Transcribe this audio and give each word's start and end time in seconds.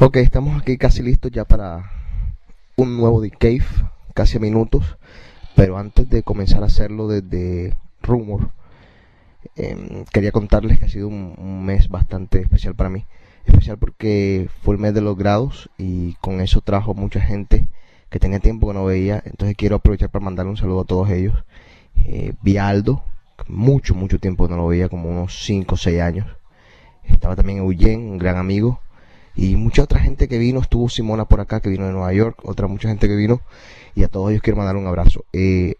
Ok, 0.00 0.18
estamos 0.18 0.62
aquí 0.62 0.78
casi 0.78 1.02
listos 1.02 1.32
ya 1.32 1.44
para 1.44 1.90
un 2.76 2.96
nuevo 2.96 3.20
The 3.20 3.30
Cave, 3.30 3.66
casi 4.14 4.38
minutos. 4.38 4.96
Pero 5.56 5.76
antes 5.76 6.08
de 6.08 6.22
comenzar 6.22 6.62
a 6.62 6.66
hacerlo 6.66 7.08
desde 7.08 7.76
Rumor, 8.00 8.52
em, 9.56 10.04
quería 10.12 10.30
contarles 10.30 10.78
que 10.78 10.84
ha 10.84 10.88
sido 10.88 11.08
un, 11.08 11.66
mes 11.66 11.88
bastante 11.88 12.40
especial 12.40 12.76
para 12.76 12.90
mí. 12.90 13.06
Especial 13.44 13.76
porque 13.76 14.48
fue 14.62 14.76
el 14.76 14.80
mes 14.80 14.94
de 14.94 15.00
los 15.00 15.18
grados 15.18 15.68
y 15.78 16.12
con 16.20 16.40
eso 16.40 16.60
trajo 16.60 16.94
mucha 16.94 17.20
gente 17.20 17.68
que 18.08 18.20
tenía 18.20 18.38
tiempo 18.38 18.68
que 18.68 18.74
no 18.74 18.84
veía. 18.84 19.20
Entonces 19.26 19.56
quiero 19.56 19.76
aprovechar 19.76 20.10
para 20.10 20.24
mandarle 20.24 20.50
un 20.50 20.56
saludo 20.56 20.82
a 20.82 20.84
todos 20.84 21.10
ellos. 21.10 21.34
Eh, 22.06 22.34
vi 22.40 22.56
Aldo, 22.56 23.02
mucho, 23.48 23.96
mucho 23.96 24.20
tiempo 24.20 24.46
que 24.46 24.52
no 24.52 24.58
lo 24.58 24.68
veía, 24.68 24.88
como 24.88 25.10
unos 25.10 25.44
5 25.44 25.74
o 25.74 25.78
6 25.78 26.00
años. 26.00 26.28
Estaba 27.02 27.34
también 27.34 27.58
Eugene, 27.58 27.96
un 27.96 28.18
gran 28.18 28.36
amigo 28.36 28.80
y 29.38 29.54
mucha 29.54 29.84
otra 29.84 30.00
gente 30.00 30.26
que 30.26 30.36
vino, 30.36 30.58
estuvo 30.58 30.88
Simona 30.88 31.26
por 31.26 31.40
acá, 31.40 31.60
que 31.60 31.68
vino 31.68 31.86
de 31.86 31.92
Nueva 31.92 32.12
York, 32.12 32.40
otra 32.42 32.66
mucha 32.66 32.88
gente 32.88 33.06
que 33.06 33.14
vino, 33.14 33.40
y 33.94 34.02
a 34.02 34.08
todos 34.08 34.30
ellos 34.30 34.42
quiero 34.42 34.56
mandar 34.56 34.74
un 34.74 34.88
abrazo. 34.88 35.24
Eh, 35.32 35.76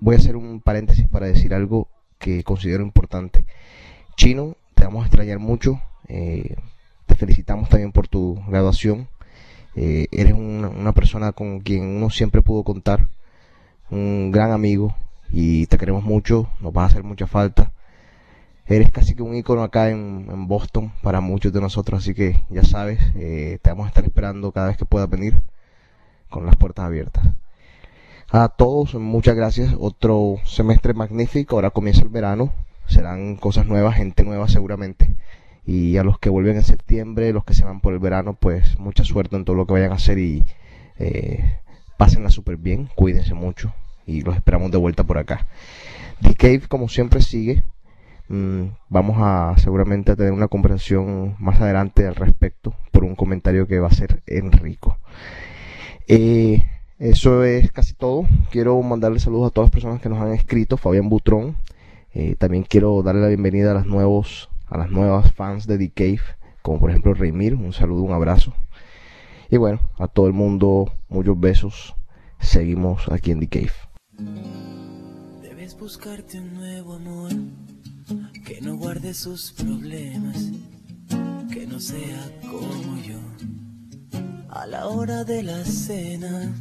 voy 0.00 0.14
a 0.14 0.18
hacer 0.18 0.36
un 0.36 0.62
paréntesis 0.62 1.06
para 1.06 1.26
decir 1.26 1.52
algo 1.52 1.86
que 2.18 2.42
considero 2.44 2.82
importante. 2.82 3.44
Chino, 4.16 4.56
te 4.74 4.84
vamos 4.84 5.02
a 5.02 5.06
extrañar 5.06 5.38
mucho, 5.38 5.82
eh, 6.08 6.56
te 7.04 7.14
felicitamos 7.14 7.68
también 7.68 7.92
por 7.92 8.08
tu 8.08 8.42
graduación, 8.48 9.06
eh, 9.76 10.06
eres 10.10 10.32
una, 10.32 10.70
una 10.70 10.92
persona 10.92 11.32
con 11.32 11.60
quien 11.60 11.84
uno 11.84 12.08
siempre 12.08 12.40
pudo 12.40 12.64
contar, 12.64 13.08
un 13.90 14.30
gran 14.30 14.50
amigo, 14.50 14.96
y 15.30 15.66
te 15.66 15.76
queremos 15.76 16.04
mucho, 16.04 16.48
nos 16.58 16.72
va 16.74 16.84
a 16.84 16.86
hacer 16.86 17.02
mucha 17.02 17.26
falta 17.26 17.73
eres 18.66 18.90
casi 18.90 19.14
que 19.14 19.22
un 19.22 19.34
icono 19.34 19.62
acá 19.62 19.90
en, 19.90 20.48
Boston 20.48 20.92
para 21.02 21.20
muchos 21.20 21.52
de 21.52 21.60
nosotros, 21.60 22.00
así 22.00 22.14
que 22.14 22.42
ya 22.48 22.64
sabes, 22.64 23.00
eh, 23.14 23.58
te 23.62 23.70
vamos 23.70 23.86
a 23.86 23.88
estar 23.88 24.04
esperando 24.04 24.52
cada 24.52 24.68
vez 24.68 24.76
que 24.76 24.84
puedas 24.84 25.08
venir 25.08 25.34
con 26.30 26.46
las 26.46 26.56
puertas 26.56 26.86
abiertas. 26.86 27.24
A 28.30 28.48
todos, 28.48 28.94
muchas 28.94 29.36
gracias. 29.36 29.76
Otro 29.78 30.38
semestre 30.44 30.92
magnífico. 30.92 31.54
Ahora 31.54 31.70
comienza 31.70 32.02
el 32.02 32.08
verano. 32.08 32.52
Serán 32.88 33.36
cosas 33.36 33.66
nuevas, 33.66 33.94
gente 33.94 34.24
nueva 34.24 34.48
seguramente. 34.48 35.14
Y 35.64 35.98
a 35.98 36.02
los 36.02 36.18
que 36.18 36.30
vuelven 36.30 36.56
en 36.56 36.64
septiembre, 36.64 37.32
los 37.32 37.44
que 37.44 37.54
se 37.54 37.64
van 37.64 37.80
por 37.80 37.92
el 37.92 38.00
verano, 38.00 38.34
pues 38.34 38.76
mucha 38.80 39.04
suerte 39.04 39.36
en 39.36 39.44
todo 39.44 39.54
lo 39.54 39.66
que 39.66 39.74
vayan 39.74 39.92
a 39.92 39.96
hacer 39.96 40.18
y 40.18 40.42
eh, 40.98 41.58
pásenla 41.96 42.30
súper 42.30 42.56
bien. 42.56 42.88
Cuídense 42.96 43.34
mucho 43.34 43.72
y 44.04 44.22
los 44.22 44.34
esperamos 44.34 44.72
de 44.72 44.78
vuelta 44.78 45.04
por 45.04 45.18
acá. 45.18 45.46
The 46.20 46.34
Cave, 46.34 46.62
como 46.68 46.88
siempre, 46.88 47.22
sigue 47.22 47.62
vamos 48.28 49.16
a 49.18 49.54
seguramente 49.58 50.12
a 50.12 50.16
tener 50.16 50.32
una 50.32 50.48
conversación 50.48 51.36
más 51.38 51.60
adelante 51.60 52.06
al 52.06 52.14
respecto 52.14 52.74
por 52.90 53.04
un 53.04 53.14
comentario 53.14 53.66
que 53.66 53.80
va 53.80 53.88
a 53.88 53.92
ser 53.92 54.22
Enrico. 54.26 54.98
Eh, 56.06 56.62
eso 56.98 57.44
es 57.44 57.70
casi 57.72 57.94
todo. 57.94 58.26
Quiero 58.50 58.80
mandarle 58.82 59.18
saludos 59.20 59.48
a 59.48 59.50
todas 59.50 59.68
las 59.68 59.72
personas 59.72 60.00
que 60.00 60.08
nos 60.08 60.20
han 60.20 60.32
escrito. 60.32 60.76
Fabián 60.76 61.08
Butrón. 61.08 61.56
Eh, 62.12 62.36
también 62.38 62.62
quiero 62.62 63.02
darle 63.02 63.22
la 63.22 63.28
bienvenida 63.28 63.72
a 63.72 63.74
las 63.74 63.86
nuevos, 63.86 64.48
a 64.68 64.78
las 64.78 64.90
nuevas 64.90 65.32
fans 65.32 65.66
de 65.66 65.78
The 65.78 65.90
Cave, 65.90 66.20
como 66.62 66.78
por 66.78 66.90
ejemplo 66.90 67.12
Reymir. 67.12 67.54
Un 67.54 67.72
saludo, 67.72 68.02
un 68.02 68.12
abrazo. 68.12 68.54
Y 69.50 69.56
bueno, 69.56 69.80
a 69.98 70.08
todo 70.08 70.26
el 70.26 70.32
mundo, 70.32 70.92
muchos 71.08 71.38
besos. 71.38 71.94
Seguimos 72.38 73.08
aquí 73.10 73.32
en 73.32 73.40
The 73.40 73.48
Cave. 73.48 73.72
Debes 75.42 75.76
buscarte 75.76 76.38
un 76.38 76.54
nuevo 76.54 76.94
amor 76.94 77.32
que 78.44 78.60
no 78.60 78.76
guarde 78.76 79.14
sus 79.14 79.52
problemas, 79.52 80.50
que 81.50 81.66
no 81.66 81.80
sea 81.80 82.30
como 82.42 82.98
yo. 83.02 83.18
A 84.50 84.66
la 84.66 84.88
hora 84.88 85.24
de 85.24 85.42
la 85.42 85.64
cena, 85.64 86.54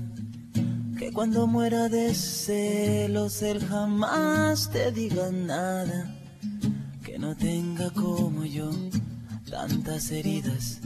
que 0.98 1.12
cuando 1.12 1.48
muera 1.48 1.90
de 1.90 2.14
celos 2.14 3.42
él 3.42 3.64
jamás 3.66 4.72
te 4.72 4.92
diga 4.92 5.32
nada, 5.32 6.16
que 7.04 7.20
no 7.20 7.36
tenga 7.36 7.90
como 7.92 8.46
yo 8.46 8.72
tantas 9.50 10.12
heridas 10.12 10.80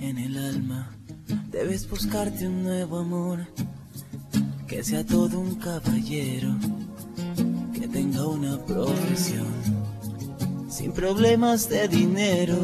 en 0.00 0.18
el 0.18 0.38
alma. 0.38 0.90
Debes 1.50 1.88
buscarte 1.88 2.48
un 2.48 2.62
nuevo 2.62 2.98
amor, 2.98 3.46
que 4.66 4.82
sea 4.82 5.04
todo 5.04 5.38
un 5.40 5.56
caballero, 5.56 6.56
que 7.74 7.86
tenga 7.86 8.26
una 8.26 8.58
profesión 8.64 9.79
sin 10.70 10.92
problemas 10.92 11.68
de 11.68 11.88
dinero. 11.88 12.56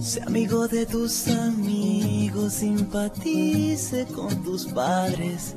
Sé 0.00 0.22
amigo 0.22 0.68
de 0.68 0.86
tus 0.86 1.28
amigos, 1.28 2.54
simpatice 2.54 4.06
con 4.06 4.42
tus 4.42 4.66
padres 4.66 5.54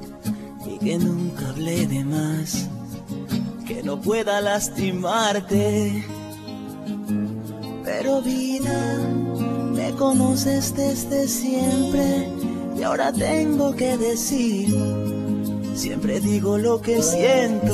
y 0.66 0.80
que 0.80 0.98
nunca 0.98 1.50
hable 1.50 1.86
de 1.86 2.04
más, 2.06 2.70
que 3.68 3.84
no 3.84 4.00
pueda 4.00 4.40
lastimarte. 4.42 6.06
Pero 7.84 8.22
vida, 8.22 9.00
me 9.74 9.92
conoces 9.92 10.74
desde 10.76 11.28
siempre 11.28 12.30
y 12.78 12.84
ahora 12.84 13.12
tengo 13.12 13.76
que 13.76 13.98
decir, 13.98 14.74
siempre 15.76 16.20
digo 16.22 16.58
lo 16.58 16.82
que 16.82 17.02
siento, 17.02 17.74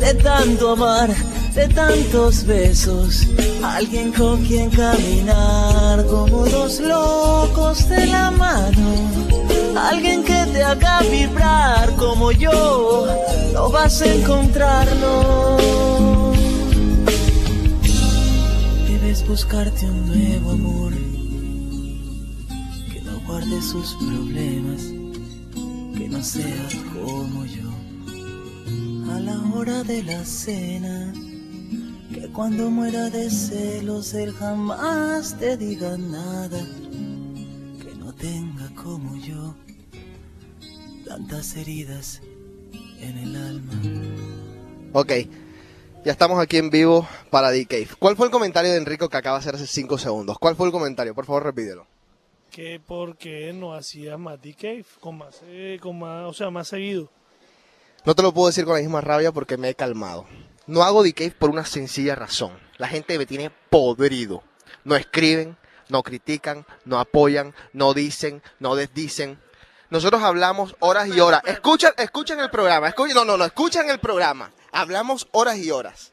de 0.00 0.14
tanto 0.14 0.70
amar 0.70 1.10
de 1.54 1.66
tantos 1.68 2.44
besos, 2.44 3.26
alguien 3.62 4.12
con 4.12 4.44
quien 4.44 4.70
caminar 4.70 6.06
como 6.06 6.46
dos 6.46 6.80
locos 6.80 7.88
de 7.88 8.06
la 8.06 8.30
mano, 8.30 9.10
Alguien 9.76 10.22
que 10.24 10.46
te 10.52 10.62
haga 10.62 11.00
vibrar 11.02 11.94
como 11.96 12.32
yo, 12.32 13.06
no 13.54 13.70
vas 13.70 14.02
a 14.02 14.12
encontrarlo. 14.12 15.56
Debes 18.88 19.26
buscarte 19.26 19.86
un 19.86 20.06
nuevo 20.06 20.50
amor 20.50 20.92
que 22.92 23.00
no 23.02 23.20
guarde 23.26 23.62
sus 23.62 23.94
problemas, 23.94 24.82
que 25.96 26.08
no 26.08 26.22
sea 26.22 26.68
como 26.92 27.46
yo. 27.46 27.69
A 29.10 29.18
la 29.18 29.40
hora 29.54 29.82
de 29.82 30.02
la 30.04 30.24
cena, 30.24 31.12
que 32.14 32.30
cuando 32.32 32.70
muera 32.70 33.10
de 33.10 33.28
celos 33.28 34.14
él 34.14 34.32
jamás 34.32 35.36
te 35.38 35.56
diga 35.56 35.98
nada, 35.98 36.64
que 37.82 37.94
no 37.96 38.14
tenga 38.14 38.72
como 38.76 39.16
yo 39.16 39.56
tantas 41.04 41.56
heridas 41.56 42.22
en 43.00 43.18
el 43.18 43.36
alma. 43.36 43.72
Ok, 44.92 45.12
ya 46.04 46.12
estamos 46.12 46.38
aquí 46.38 46.58
en 46.58 46.70
vivo 46.70 47.08
para 47.30 47.50
The 47.50 47.66
Cave. 47.66 47.88
¿Cuál 47.98 48.14
fue 48.16 48.26
el 48.26 48.32
comentario 48.32 48.70
de 48.70 48.76
Enrico 48.76 49.08
que 49.08 49.16
acaba 49.16 49.38
de 49.38 49.40
hacer 49.40 49.56
hace 49.56 49.66
5 49.66 49.98
segundos? 49.98 50.38
¿Cuál 50.38 50.54
fue 50.54 50.66
el 50.66 50.72
comentario? 50.72 51.14
Por 51.14 51.26
favor, 51.26 51.42
repítelo. 51.42 51.84
Que 52.50 52.80
por 52.80 53.16
qué 53.16 53.52
no 53.52 53.74
hacía 53.74 54.16
más 54.16 54.40
D-Cave, 54.40 54.84
con 55.00 55.18
más, 55.18 55.40
eh, 55.46 55.78
con 55.80 55.98
más, 55.98 56.28
o 56.28 56.32
sea, 56.32 56.50
más 56.50 56.68
seguido. 56.68 57.10
No 58.04 58.14
te 58.14 58.22
lo 58.22 58.32
puedo 58.32 58.48
decir 58.48 58.64
con 58.64 58.74
la 58.74 58.80
misma 58.80 59.02
rabia 59.02 59.30
porque 59.30 59.58
me 59.58 59.68
he 59.68 59.74
calmado. 59.74 60.26
No 60.66 60.82
hago 60.82 61.02
Cave 61.02 61.34
por 61.38 61.50
una 61.50 61.66
sencilla 61.66 62.14
razón. 62.14 62.58
La 62.78 62.88
gente 62.88 63.18
me 63.18 63.26
tiene 63.26 63.50
podrido. 63.50 64.42
No 64.84 64.96
escriben, 64.96 65.58
no 65.90 66.02
critican, 66.02 66.64
no 66.86 66.98
apoyan, 66.98 67.54
no 67.74 67.92
dicen, 67.92 68.42
no 68.58 68.74
desdicen. 68.74 69.38
Nosotros 69.90 70.22
hablamos 70.22 70.76
horas 70.78 71.08
y 71.08 71.20
horas. 71.20 71.42
Escuchan, 71.44 71.92
escuchan 71.98 72.40
el 72.40 72.48
programa. 72.48 72.94
No, 73.14 73.24
no, 73.24 73.36
no, 73.36 73.44
escuchan 73.44 73.90
el 73.90 73.98
programa. 73.98 74.50
Hablamos 74.72 75.28
horas 75.32 75.58
y 75.58 75.70
horas. 75.70 76.12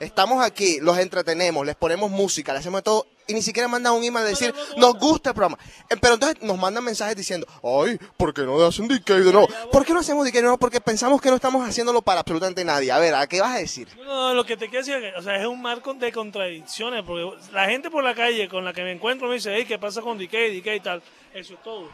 Estamos 0.00 0.44
aquí, 0.44 0.78
los 0.80 0.98
entretenemos, 0.98 1.64
les 1.64 1.76
ponemos 1.76 2.10
música, 2.10 2.52
le 2.52 2.58
hacemos 2.58 2.82
todo 2.82 3.06
y 3.26 3.32
ni 3.32 3.40
siquiera 3.40 3.68
mandan 3.68 3.94
un 3.94 4.04
email 4.04 4.26
a 4.26 4.28
decir, 4.28 4.52
nos 4.76 4.98
gusta 4.98 5.30
el 5.30 5.34
programa. 5.34 5.58
Eh, 5.88 5.96
Pero 5.98 6.14
entonces 6.14 6.42
nos 6.42 6.58
mandan 6.58 6.84
mensajes 6.84 7.16
diciendo, 7.16 7.46
ay, 7.62 7.98
¿por 8.18 8.34
qué 8.34 8.42
no 8.42 8.60
hacen 8.66 8.86
decay 8.86 9.20
de 9.22 9.32
nuevo? 9.32 9.48
¿Por 9.72 9.84
qué 9.86 9.94
no 9.94 10.00
hacemos 10.00 10.24
decay 10.24 10.40
de 10.40 10.46
nuevo? 10.46 10.58
Porque 10.58 10.80
pensamos 10.80 11.22
que 11.22 11.30
no 11.30 11.36
estamos 11.36 11.66
haciéndolo 11.66 12.02
para 12.02 12.20
absolutamente 12.20 12.64
nadie. 12.64 12.92
A 12.92 12.98
ver, 12.98 13.14
¿a 13.14 13.26
qué 13.26 13.40
vas 13.40 13.54
a 13.54 13.58
decir? 13.58 13.88
No, 13.96 14.04
no, 14.04 14.34
lo 14.34 14.44
que 14.44 14.56
te 14.58 14.68
quiero 14.68 14.84
decir, 14.84 15.02
es 15.02 15.12
que, 15.14 15.18
o 15.18 15.22
sea, 15.22 15.36
es 15.40 15.46
un 15.46 15.62
marco 15.62 15.94
de 15.94 16.12
contradicciones, 16.12 17.02
porque 17.06 17.30
la 17.52 17.64
gente 17.66 17.88
por 17.90 18.04
la 18.04 18.14
calle 18.14 18.48
con 18.48 18.64
la 18.64 18.72
que 18.74 18.82
me 18.82 18.92
encuentro 18.92 19.28
me 19.28 19.34
dice, 19.34 19.54
hey, 19.54 19.64
¿qué 19.66 19.78
pasa 19.78 20.02
con 20.02 20.18
DK, 20.18 20.32
DK 20.32 20.66
y 20.76 20.80
tal? 20.80 21.02
Eso 21.32 21.54
es 21.54 21.62
todo. 21.62 21.88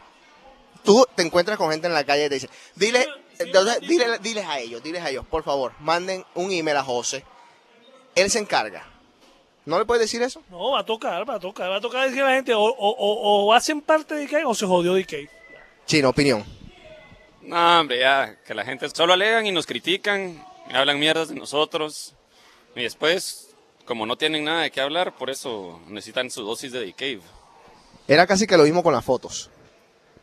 Tú 0.83 1.05
te 1.15 1.21
encuentras 1.21 1.57
con 1.57 1.69
gente 1.71 1.87
en 1.87 1.93
la 1.93 2.03
calle 2.03 2.25
y 2.25 2.29
te 2.29 2.35
dice, 2.35 2.49
dile, 2.75 3.03
Sí, 3.03 3.43
entonces, 3.45 3.77
sí, 3.79 3.87
dile- 3.87 4.19
diles 4.19 4.45
a 4.47 4.59
ellos, 4.59 4.83
diles 4.83 5.01
a 5.01 5.09
ellos, 5.11 5.25
por 5.29 5.43
favor, 5.43 5.71
manden 5.79 6.25
un 6.35 6.51
email 6.51 6.75
a 6.77 6.83
José. 6.83 7.23
Él 8.15 8.29
se 8.29 8.39
encarga. 8.39 8.87
¿No 9.65 9.77
le 9.77 9.85
puedes 9.85 10.01
decir 10.01 10.21
eso? 10.21 10.41
No, 10.49 10.71
va 10.71 10.79
a 10.79 10.85
tocar, 10.85 11.29
va 11.29 11.35
a 11.35 11.39
tocar, 11.39 11.69
va 11.69 11.77
a 11.77 11.81
tocar 11.81 12.07
decir 12.07 12.23
a 12.23 12.29
la 12.29 12.35
gente, 12.35 12.53
o, 12.53 12.61
o, 12.61 12.89
o, 12.89 13.45
o 13.45 13.53
hacen 13.53 13.81
parte 13.81 14.15
de 14.15 14.25
DK 14.25 14.45
o 14.45 14.55
se 14.55 14.65
jodió 14.65 14.95
DK. 14.95 15.29
Chino, 15.85 16.09
opinión. 16.09 16.43
No, 17.41 17.79
hombre, 17.79 17.99
ya, 17.99 18.37
que 18.45 18.53
la 18.53 18.65
gente 18.65 18.89
solo 18.89 19.13
alegan 19.13 19.45
y 19.45 19.51
nos 19.51 19.65
critican, 19.65 20.43
y 20.69 20.75
hablan 20.75 20.99
mierdas 20.99 21.29
de 21.29 21.35
nosotros. 21.35 22.15
Y 22.75 22.83
después, 22.83 23.49
como 23.85 24.05
no 24.05 24.17
tienen 24.17 24.45
nada 24.45 24.63
de 24.63 24.71
qué 24.71 24.81
hablar, 24.81 25.15
por 25.15 25.29
eso 25.29 25.79
necesitan 25.87 26.31
su 26.31 26.43
dosis 26.43 26.71
de 26.71 26.85
decave. 26.85 27.21
Era 28.07 28.25
casi 28.25 28.47
que 28.47 28.57
lo 28.57 28.63
mismo 28.63 28.83
con 28.83 28.93
las 28.93 29.05
fotos. 29.05 29.49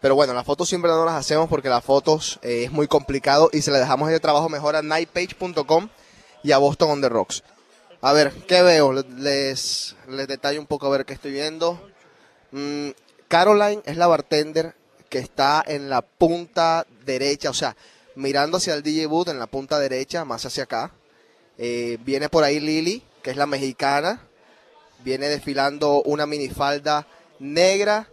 Pero 0.01 0.15
bueno, 0.15 0.33
las 0.33 0.45
fotos 0.47 0.69
siempre 0.69 0.91
no 0.91 1.05
las 1.05 1.15
hacemos 1.15 1.49
porque 1.49 1.69
las 1.69 1.85
fotos 1.85 2.39
eh, 2.43 2.65
es 2.65 2.71
muy 2.71 2.87
complicado 2.87 3.51
y 3.53 3.63
se 3.63 3.71
le 3.71 3.79
dejamos 3.79 4.11
el 4.11 4.21
trabajo 4.21 4.49
mejor 4.49 4.77
a 4.77 4.83
nightpage.com 4.83 5.89
y 6.45 6.53
a 6.53 6.59
Boston 6.59 6.91
on 6.91 7.01
the 7.01 7.09
Rocks. 7.09 7.43
A 8.01 8.13
ver, 8.13 8.33
¿qué 8.47 8.63
veo? 8.63 8.93
Les, 8.93 9.97
les 10.07 10.59
un 10.59 10.67
poco 10.67 10.87
a 10.87 10.91
ver 10.91 11.05
qué 11.05 11.15
estoy 11.15 11.33
viendo. 11.33 11.81
Mm, 12.53 12.91
Caroline 13.27 13.83
es 13.87 13.97
la 13.97 14.07
bartender 14.07 14.77
que 15.09 15.19
está 15.19 15.65
en 15.67 15.91
la 15.91 16.03
punta 16.03 16.87
derecha, 17.05 17.51
o 17.51 17.55
sea, 17.55 17.77
mirando 18.15 18.59
hacia 18.59 18.75
el 18.75 18.85
DJ 18.85 19.07
booth 19.07 19.29
en 19.29 19.41
la 19.41 19.49
punta 19.49 19.81
derecha, 19.81 20.25
más 20.25 20.47
hacia 20.47 20.63
acá. 20.63 20.93
Eh, 21.59 21.99
viene 22.05 22.29
por 22.29 22.45
ahí 22.45 22.61
Lily, 22.61 23.03
que 23.21 23.31
es 23.31 23.37
la 23.37 23.47
mexicana. 23.47 24.29
Viene 25.03 25.29
desfilando 25.29 26.03
una 26.03 26.25
minifalda 26.25 27.05
negra 27.41 28.09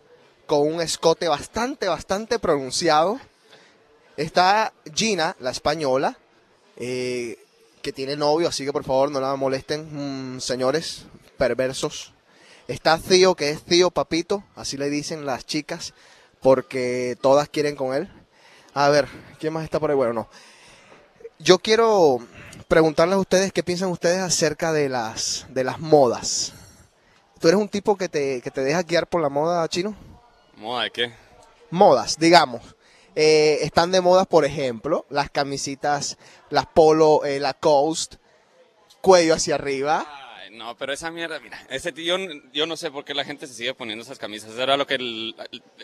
con 0.47 0.61
un 0.67 0.81
escote 0.81 1.27
bastante, 1.27 1.88
bastante 1.88 2.39
pronunciado. 2.39 3.19
Está 4.17 4.73
Gina, 4.95 5.35
la 5.39 5.51
española, 5.51 6.17
eh, 6.77 7.44
que 7.85 7.93
tiene 7.93 8.15
novio, 8.15 8.47
así 8.47 8.65
que 8.65 8.73
por 8.73 8.83
favor 8.83 9.11
no 9.11 9.21
la 9.21 9.35
molesten, 9.35 10.37
mm, 10.37 10.39
señores 10.39 11.05
perversos. 11.37 12.13
Está 12.67 12.97
Tío, 12.97 13.35
que 13.35 13.51
es 13.51 13.61
Tío 13.61 13.91
Papito, 13.91 14.43
así 14.55 14.75
le 14.75 14.89
dicen 14.89 15.27
las 15.27 15.45
chicas, 15.45 15.93
porque 16.41 17.15
todas 17.21 17.47
quieren 17.47 17.75
con 17.75 17.93
él. 17.93 18.11
A 18.73 18.89
ver, 18.89 19.07
¿quién 19.39 19.53
más 19.53 19.63
está 19.63 19.79
por 19.79 19.91
ahí? 19.91 19.95
Bueno, 19.95 20.13
no. 20.13 20.29
Yo 21.37 21.59
quiero 21.59 22.17
preguntarles 22.67 23.17
a 23.17 23.19
ustedes 23.19 23.53
qué 23.53 23.61
piensan 23.61 23.89
ustedes 23.89 24.17
acerca 24.17 24.73
de 24.73 24.89
las, 24.89 25.45
de 25.49 25.63
las 25.63 25.79
modas. 25.79 26.53
¿Tú 27.39 27.49
eres 27.49 27.61
un 27.61 27.69
tipo 27.69 27.95
que 27.97 28.09
te, 28.09 28.41
que 28.41 28.49
te 28.49 28.61
deja 28.61 28.81
guiar 28.81 29.05
por 29.05 29.21
la 29.21 29.29
moda 29.29 29.69
chino? 29.69 29.95
¿Moda 30.57 30.85
de 30.85 30.89
qué? 30.89 31.13
modas, 31.69 32.17
digamos. 32.17 32.63
Eh, 33.15 33.59
están 33.62 33.91
de 33.91 34.01
moda, 34.01 34.25
por 34.25 34.44
ejemplo, 34.45 35.06
las 35.09 35.29
camisitas, 35.29 36.17
las 36.50 36.65
polo, 36.67 37.23
eh, 37.25 37.39
la 37.39 37.53
coast, 37.53 38.15
cuello 39.01 39.33
hacia 39.35 39.56
arriba. 39.56 40.06
Ay, 40.44 40.57
no, 40.57 40.75
pero 40.77 40.91
esa 40.94 41.12
mierda, 41.12 41.39
mira, 41.39 41.65
ese 41.69 41.91
tío, 41.94 42.17
yo 42.51 42.65
no 42.65 42.75
sé 42.75 42.91
por 42.91 43.06
qué 43.06 43.13
la 43.13 43.23
gente 43.23 43.47
se 43.47 43.53
sigue 43.53 43.73
poniendo 43.73 44.03
esas 44.03 44.17
camisas. 44.19 44.51
Eso 44.51 44.62
era 44.62 44.75
lo 44.77 44.85
que 44.85 44.95
el, 44.95 45.35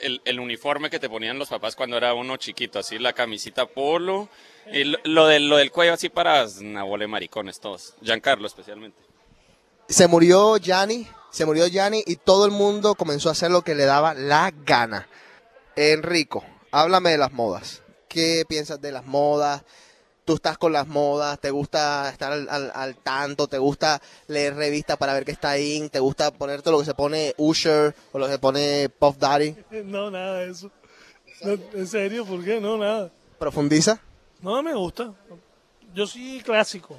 el- 0.01 0.21
el 0.25 0.39
uniforme 0.39 0.89
que 0.89 0.99
te 0.99 1.09
ponían 1.09 1.39
los 1.39 1.49
papás 1.49 1.75
cuando 1.75 1.95
era 1.97 2.13
uno 2.13 2.35
chiquito, 2.37 2.79
así 2.79 2.99
la 2.99 3.13
camisita 3.13 3.65
polo. 3.65 4.27
Y 4.71 4.83
lo, 4.83 4.97
lo 5.05 5.27
del, 5.27 5.47
lo 5.47 5.57
del 5.57 5.71
cuello 5.71 5.93
así 5.93 6.09
para 6.09 6.45
nabole 6.61 7.07
maricones 7.07 7.59
todos. 7.59 7.95
Giancarlo 8.01 8.45
especialmente. 8.47 9.01
Se 9.87 10.07
murió 10.07 10.57
Gianni, 10.57 11.07
se 11.31 11.45
murió 11.45 11.67
Gianni 11.67 12.03
y 12.05 12.15
todo 12.17 12.45
el 12.45 12.51
mundo 12.51 12.95
comenzó 12.95 13.29
a 13.29 13.33
hacer 13.33 13.51
lo 13.51 13.61
que 13.61 13.75
le 13.75 13.85
daba 13.85 14.13
la 14.13 14.53
gana. 14.65 15.07
Enrico, 15.75 16.43
háblame 16.71 17.11
de 17.11 17.17
las 17.17 17.31
modas. 17.31 17.81
¿Qué 18.07 18.43
piensas 18.47 18.81
de 18.81 18.91
las 18.91 19.05
modas? 19.05 19.63
¿Tú 20.25 20.35
estás 20.35 20.57
con 20.57 20.71
las 20.73 20.87
modas? 20.87 21.39
¿Te 21.39 21.49
gusta 21.49 22.09
estar 22.09 22.31
al, 22.31 22.47
al- 22.49 22.71
al 22.75 22.95
tanto? 22.97 23.47
¿Te 23.47 23.57
gusta 23.57 24.01
leer 24.27 24.55
revistas 24.55 24.97
para 24.97 25.13
ver 25.13 25.25
qué 25.25 25.31
está 25.31 25.49
ahí? 25.51 25.87
¿Te 25.89 25.99
gusta 25.99 26.31
ponerte 26.31 26.69
lo 26.71 26.79
que 26.79 26.85
se 26.85 26.93
pone 26.93 27.33
Usher 27.37 27.95
o 28.11 28.19
lo 28.19 28.25
que 28.27 28.33
se 28.33 28.39
pone 28.39 28.89
Puff 28.89 29.17
Daddy? 29.17 29.55
No, 29.85 30.11
nada 30.11 30.39
de 30.39 30.51
eso. 30.51 30.71
No, 31.41 31.53
¿En 31.73 31.87
serio? 31.87 32.25
¿Por 32.25 32.43
qué? 32.43 32.59
No, 32.61 32.77
nada. 32.77 33.09
¿Profundiza? 33.39 33.99
No 34.41 34.61
me 34.61 34.73
gusta. 34.75 35.11
Yo 35.93 36.05
soy 36.05 36.41
clásico. 36.45 36.97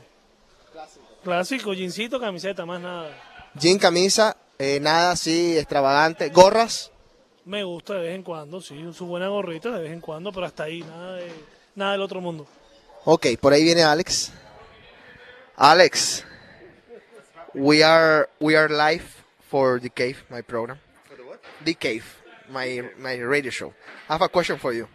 Clásico, 1.23 1.73
jeansito, 1.75 2.19
camiseta, 2.19 2.67
más 2.67 2.81
nada. 2.81 3.11
Jean, 3.55 3.79
camisa, 3.79 4.37
eh, 4.59 4.81
nada 4.81 5.13
así 5.13 5.57
extravagante. 5.57 6.29
¿Gorras? 6.31 6.91
Me 7.45 7.65
gusta 7.65 7.95
de 7.95 8.01
vez 8.01 8.15
en 8.15 8.23
cuando, 8.23 8.61
sí, 8.61 8.93
su 8.93 9.07
buena 9.07 9.29
gorrita 9.29 9.71
de 9.71 9.83
vez 9.83 9.93
en 9.93 10.01
cuando, 10.01 10.33
pero 10.33 10.47
hasta 10.47 10.65
ahí, 10.65 10.83
nada, 10.83 11.17
de, 11.17 11.33
nada 11.75 11.93
del 11.93 12.03
otro 12.03 12.21
mundo. 12.21 12.47
Ok, 13.05 13.27
por 13.41 13.53
ahí 13.53 13.65
viene 13.65 13.83
Alex. 13.83 14.33
Alex, 15.57 16.25
we 17.53 17.83
are 17.83 18.29
we 18.41 18.57
are 18.57 18.69
live 18.69 19.05
for 19.51 19.81
the 19.81 19.91
cave, 19.91 20.17
my 20.31 20.41
program. 20.41 20.79
For 21.09 21.17
the 21.17 21.25
what? 21.25 21.41
The 21.65 21.75
cave, 21.75 22.05
my 22.49 22.83
my 22.97 23.17
radio 23.17 23.51
show. 23.51 23.75
I 24.09 24.15
have 24.15 24.23
a 24.23 24.29
question 24.29 24.59
for 24.59 24.73
you. 24.73 24.87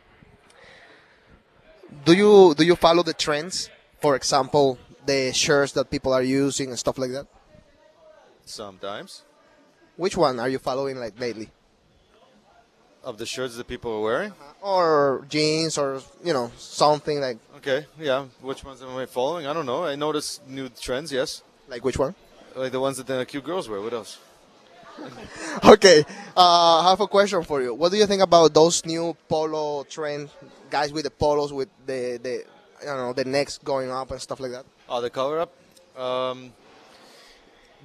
Do 2.05 2.13
you 2.13 2.55
do 2.55 2.63
you 2.63 2.77
follow 2.77 3.03
the 3.03 3.13
trends? 3.13 3.69
For 3.99 4.15
example, 4.15 4.77
the 5.05 5.33
shirts 5.33 5.73
that 5.73 5.89
people 5.89 6.13
are 6.13 6.23
using 6.23 6.69
and 6.69 6.79
stuff 6.79 6.97
like 6.97 7.11
that. 7.11 7.27
Sometimes. 8.45 9.23
Which 9.97 10.15
one 10.15 10.39
are 10.39 10.47
you 10.47 10.59
following 10.59 10.97
like 10.97 11.19
lately? 11.19 11.49
Of 13.07 13.17
the 13.17 13.25
shirts 13.25 13.55
that 13.55 13.67
people 13.67 13.89
are 13.97 14.01
wearing? 14.01 14.33
Or 14.61 15.25
jeans, 15.29 15.77
or 15.77 16.01
you 16.27 16.33
know 16.33 16.51
something 16.57 17.21
like 17.21 17.37
Okay, 17.57 17.85
yeah. 17.97 18.25
Which 18.41 18.65
ones 18.65 18.81
am 18.81 18.95
I 18.97 19.05
following? 19.05 19.47
I 19.47 19.53
don't 19.53 19.65
know. 19.65 19.85
I 19.85 19.95
notice 19.95 20.41
new 20.45 20.67
trends, 20.67 21.09
yes. 21.11 21.41
like 21.69 21.85
which 21.87 21.97
one? 21.97 22.15
Like 22.53 22.73
the 22.73 22.81
ones 22.81 22.97
that 22.97 23.07
the 23.07 23.25
cute 23.25 23.45
girls 23.45 23.69
wear. 23.69 23.79
What 23.79 23.93
else? 23.93 24.19
Okay, 25.63 26.03
uh, 26.35 26.79
I 26.83 26.89
have 26.89 26.99
a 26.99 27.07
question 27.07 27.43
for 27.43 27.61
you. 27.61 27.73
What 27.73 27.91
do 27.91 27.97
you 27.97 28.07
think 28.07 28.21
about 28.21 28.53
those 28.53 28.85
new 28.85 29.15
polo 29.29 29.83
trend 29.83 30.29
guys 30.69 30.91
with 30.91 31.05
the 31.05 31.11
polos 31.11 31.53
with 31.53 31.69
the 31.85 32.19
the 32.21 32.43
I 32.81 32.85
don't 32.85 32.97
know 33.07 33.13
the 33.13 33.25
necks 33.25 33.57
going 33.57 33.89
up 33.89 34.11
and 34.11 34.19
stuff 34.21 34.39
like 34.41 34.51
that? 34.51 34.65
Oh, 34.89 34.99
the 34.99 35.09
cover 35.09 35.39
up. 35.39 35.51
Um, 35.95 36.51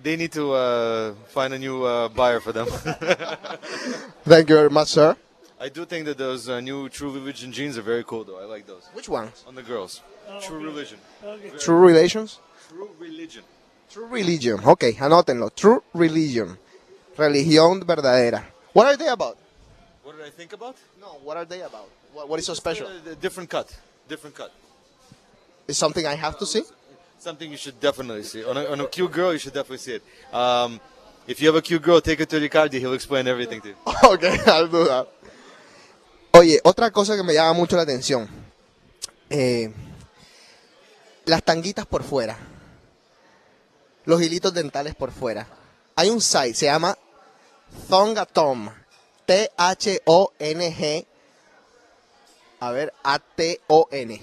they 0.02 0.16
need 0.16 0.32
to 0.32 0.52
uh, 0.52 1.14
find 1.28 1.54
a 1.54 1.58
new 1.58 1.84
uh, 1.84 2.08
buyer 2.08 2.40
for 2.40 2.52
them. 2.52 2.66
Thank 4.24 4.48
you 4.50 4.56
very 4.56 4.70
much, 4.70 4.88
sir. 4.88 5.16
I 5.60 5.68
do 5.68 5.84
think 5.84 6.06
that 6.06 6.18
those 6.18 6.48
uh, 6.48 6.60
new 6.60 6.88
True 6.88 7.12
Religion 7.12 7.52
jeans 7.52 7.78
are 7.78 7.82
very 7.82 8.02
cool, 8.04 8.24
though. 8.24 8.40
I 8.40 8.44
like 8.44 8.66
those 8.66 8.88
Which 8.94 9.08
ones? 9.08 9.44
on 9.46 9.54
the 9.54 9.62
girls. 9.62 10.00
True 10.40 10.58
Religion. 10.58 10.98
True 11.58 11.78
Relations? 11.78 12.38
True 12.68 12.90
Religion. 12.98 13.44
True 13.90 14.06
Religion. 14.06 14.58
Ok, 14.64 14.84
anótenlo. 14.98 15.50
True 15.54 15.82
Religion. 15.94 16.58
Religión 17.16 17.84
verdadera. 17.84 18.42
What 18.72 18.86
are 18.86 18.96
they 18.96 19.08
about? 19.08 19.36
What 20.02 20.16
did 20.16 20.26
I 20.26 20.30
think 20.30 20.52
about? 20.52 20.76
No, 21.00 21.18
what 21.22 21.36
are 21.36 21.44
they 21.44 21.60
about? 21.60 21.88
What, 22.12 22.28
what 22.28 22.38
is 22.40 22.46
so 22.46 22.54
special? 22.54 22.86
Uh, 22.88 23.14
different 23.20 23.48
cut. 23.50 23.68
Different 24.08 24.34
cut. 24.34 24.50
Is 25.68 25.78
something 25.78 26.06
I 26.06 26.14
have 26.16 26.38
to 26.38 26.46
see? 26.46 26.62
Something 27.22 27.52
you 27.52 27.56
should 27.56 27.78
definitely 27.78 28.24
see. 28.24 28.44
On 28.44 28.56
a, 28.56 28.64
on 28.64 28.80
a 28.80 28.88
cute 28.88 29.12
girl, 29.12 29.32
you 29.32 29.38
should 29.38 29.54
definitely 29.54 29.78
see 29.78 29.92
it. 29.92 30.02
Um, 30.34 30.80
if 31.28 31.40
you 31.40 31.46
have 31.46 31.54
a 31.54 31.62
cute 31.62 31.80
girl, 31.80 32.00
take 32.00 32.18
her 32.18 32.24
to 32.24 32.40
Ricardi. 32.40 32.80
He'll 32.80 32.94
explain 32.94 33.28
everything 33.28 33.60
to 33.60 33.68
you. 33.68 33.76
ok, 33.86 34.24
I'll 34.48 34.66
do 34.66 34.84
that. 34.86 35.06
Oye, 36.34 36.58
otra 36.64 36.90
cosa 36.90 37.14
que 37.14 37.22
me 37.22 37.32
llama 37.32 37.52
mucho 37.52 37.76
la 37.76 37.82
atención. 37.82 38.28
Eh, 39.30 39.72
las 41.24 41.44
tanguitas 41.44 41.86
por 41.86 42.02
fuera. 42.02 42.36
Los 44.04 44.20
hilitos 44.20 44.52
dentales 44.52 44.96
por 44.96 45.12
fuera. 45.12 45.46
Hay 45.94 46.10
un 46.10 46.20
site, 46.20 46.54
se 46.54 46.66
llama 46.66 46.98
Thongatom. 47.88 48.68
T-H-O-N-G. 49.26 51.06
A 52.58 52.70
ver, 52.72 52.92
A-T-O-N. 53.04 54.20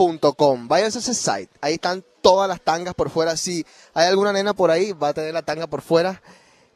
Tongaton.com. 0.00 0.68
Váyanse 0.68 0.98
a 0.98 1.00
ese 1.00 1.14
site. 1.14 1.50
Ahí 1.60 1.74
están 1.74 2.04
todas 2.22 2.48
las 2.48 2.60
tangas 2.60 2.94
por 2.94 3.10
fuera. 3.10 3.36
Si 3.36 3.64
hay 3.94 4.08
alguna 4.08 4.32
nena 4.32 4.54
por 4.54 4.70
ahí, 4.70 4.92
va 4.92 5.08
a 5.08 5.14
tener 5.14 5.34
la 5.34 5.42
tanga 5.42 5.66
por 5.66 5.82
fuera. 5.82 6.22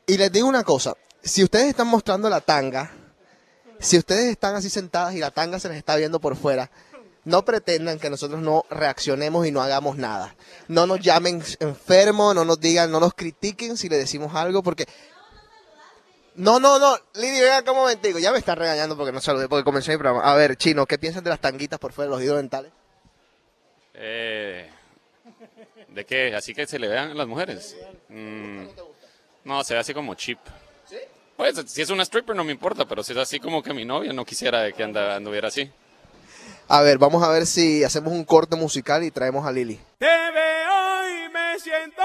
Y 0.06 0.18
les 0.18 0.30
digo 0.30 0.46
una 0.46 0.64
cosa. 0.64 0.94
Si 1.22 1.42
ustedes 1.42 1.68
están 1.68 1.86
mostrando 1.86 2.28
la 2.28 2.40
tanga, 2.40 2.90
si 3.78 3.96
ustedes 3.96 4.26
están 4.26 4.54
así 4.54 4.68
sentadas 4.68 5.14
y 5.14 5.18
la 5.18 5.30
tanga 5.30 5.58
se 5.58 5.68
les 5.68 5.78
está 5.78 5.96
viendo 5.96 6.20
por 6.20 6.36
fuera, 6.36 6.70
no 7.24 7.44
pretendan 7.46 7.98
que 7.98 8.10
nosotros 8.10 8.40
no 8.40 8.66
reaccionemos 8.68 9.46
y 9.46 9.50
no 9.50 9.62
hagamos 9.62 9.96
nada. 9.96 10.36
No 10.68 10.86
nos 10.86 11.00
llamen 11.00 11.42
enfermos, 11.60 12.34
no 12.34 12.44
nos 12.44 12.60
digan, 12.60 12.90
no 12.90 13.00
nos 13.00 13.14
critiquen 13.14 13.78
si 13.78 13.88
le 13.88 13.96
decimos 13.96 14.34
algo, 14.34 14.62
porque... 14.62 14.86
No, 16.34 16.58
no, 16.58 16.80
no, 16.80 16.98
Lili, 17.14 17.40
venga 17.40 17.58
acá 17.58 17.70
un 17.70 17.78
momentico. 17.78 18.18
Ya 18.18 18.32
me 18.32 18.38
están 18.38 18.58
regañando 18.58 18.96
porque 18.96 19.12
no 19.12 19.20
saludé, 19.20 19.48
porque 19.48 19.64
comencé 19.64 19.92
mi 19.92 19.98
programa. 19.98 20.30
A 20.30 20.34
ver, 20.34 20.56
Chino, 20.56 20.84
¿qué 20.84 20.98
piensas 20.98 21.22
de 21.22 21.30
las 21.30 21.40
tanguitas 21.40 21.78
por 21.78 21.92
fuera 21.92 22.10
de 22.10 22.16
los 22.16 22.24
hilos 22.24 22.36
dentales? 22.36 22.72
Eh, 23.94 24.68
¿De 25.88 26.04
qué? 26.04 26.34
¿Así 26.34 26.54
que 26.54 26.66
se 26.66 26.78
le 26.78 26.88
vean 26.88 27.16
las 27.16 27.26
mujeres? 27.26 27.76
Mm, 28.08 28.66
no, 29.44 29.64
se 29.64 29.74
ve 29.74 29.80
así 29.80 29.94
como 29.94 30.14
cheap. 30.14 30.38
Pues 31.36 31.56
si 31.66 31.82
es 31.82 31.90
una 31.90 32.04
stripper 32.04 32.36
no 32.36 32.44
me 32.44 32.52
importa, 32.52 32.84
pero 32.84 33.02
si 33.02 33.12
es 33.12 33.18
así 33.18 33.40
como 33.40 33.62
que 33.62 33.74
mi 33.74 33.84
novia 33.84 34.12
no 34.12 34.24
quisiera 34.24 34.70
que 34.72 34.82
anda, 34.82 35.16
anduviera 35.16 35.48
así. 35.48 35.70
A 36.68 36.80
ver, 36.82 36.98
vamos 36.98 37.22
a 37.22 37.28
ver 37.28 37.46
si 37.46 37.84
hacemos 37.84 38.12
un 38.12 38.24
corte 38.24 38.56
musical 38.56 39.02
y 39.02 39.10
traemos 39.10 39.46
a 39.46 39.52
Lili. 39.52 39.78
Te 39.98 40.06
veo 40.06 41.08
y 41.08 41.28
me 41.30 41.58
siento 41.58 42.02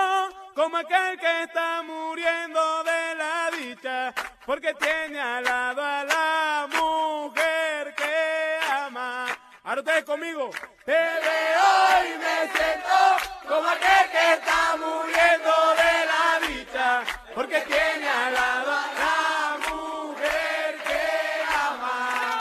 como 0.56 0.78
aquel 0.78 1.20
que 1.20 1.44
está 1.44 1.84
muriendo 1.84 2.60
de 2.84 3.16
la 3.16 3.52
dicha, 3.58 4.14
porque 4.46 4.74
tiene 4.74 5.20
al 5.20 5.44
lado 5.44 5.82
a 5.82 6.04
la 6.04 6.68
mujer 6.68 7.96
que 7.96 8.66
ama. 8.72 9.28
Ahora 9.64 9.82
ustedes 9.82 10.04
conmigo. 10.04 10.50
Te 10.86 10.92
veo 10.92 11.79
y 12.06 12.18
me 12.18 12.38
siento 12.54 12.98
como 13.48 13.68
aquel 13.68 14.10
que 14.12 14.34
está 14.34 14.78
muriendo 14.78 15.52
de 15.82 15.94
la 16.12 16.48
dicha, 16.48 17.04
porque 17.36 17.60
tiene 17.62 18.08
al 18.08 18.34
lado 18.34 18.72
a 18.72 18.88
la 19.02 19.70
mujer 19.70 20.78
que 20.88 21.04
ama. 21.68 22.40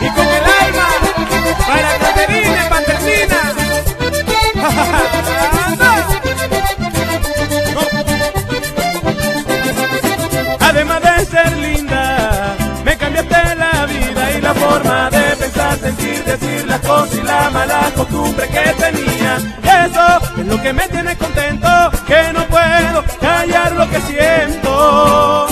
y 0.00 0.08
con 0.10 0.28
el 0.28 0.44
alma 0.44 0.88
para 1.66 1.98
Caterina 1.98 2.59
forma 14.60 15.10
de 15.10 15.36
pensar, 15.36 15.78
sentir, 15.78 16.24
decir 16.24 16.66
las 16.66 16.80
cosas 16.80 17.14
y 17.14 17.22
la 17.22 17.50
mala 17.50 17.90
costumbre 17.94 18.46
que 18.48 18.64
tenía. 18.84 19.32
Eso 19.86 20.06
es 20.40 20.46
lo 20.46 20.60
que 20.62 20.72
me 20.72 20.86
tiene 20.88 21.16
contento, 21.16 21.68
que 22.06 22.32
no 22.34 22.42
puedo 22.46 23.04
callar 23.20 23.72
lo 23.72 23.88
que 23.90 24.00
siento. 24.02 25.46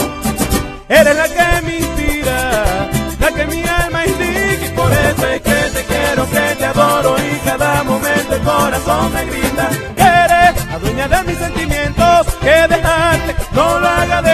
Eres 0.89 1.17
la 1.17 1.29
que 1.37 1.67
me 1.67 1.77
inspira, 1.79 2.89
la 3.21 3.29
que 3.37 3.47
mi 3.47 3.63
alma 3.83 4.07
indica 4.07 4.65
y 4.67 4.69
por 4.77 4.93
eso 4.93 5.27
es 5.35 5.41
que 5.43 5.59
te 5.77 5.85
quiero, 5.85 6.23
que 6.31 6.55
te 6.59 6.65
adoro 6.65 7.17
y 7.19 7.39
cada 7.49 7.83
momento 7.85 8.35
el 8.35 8.43
corazón 8.43 9.13
me 9.15 9.25
grita. 9.27 9.69
Eres 9.97 10.67
la 10.67 10.79
dueña 10.79 11.09
de 11.09 11.23
mis 11.25 11.39
sentimientos, 11.39 12.27
que 12.41 12.57
dejarte 12.75 13.37
no 13.53 13.79
lo 13.79 13.89
haga 13.89 14.23
de 14.23 14.28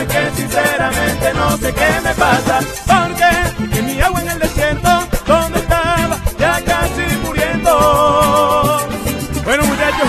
rayado 0.00 0.02
y 0.02 0.06
que 0.06 0.30
sinceramente 0.36 1.34
no 1.34 1.56
sé 1.58 1.74
qué 1.74 2.00
me 2.02 2.14
pasa. 2.14 2.60
Porque 2.86 3.66
que 3.68 3.82
mi 3.82 4.00
agua 4.00 4.20
en 4.20 4.28
el 4.30 4.38
desierto, 4.38 5.08
donde 5.26 5.58
estaba, 5.58 6.16
ya 6.38 6.60
casi 6.64 7.16
muriendo. 7.22 8.88
Bueno 9.44 9.64
muchachos, 9.64 10.08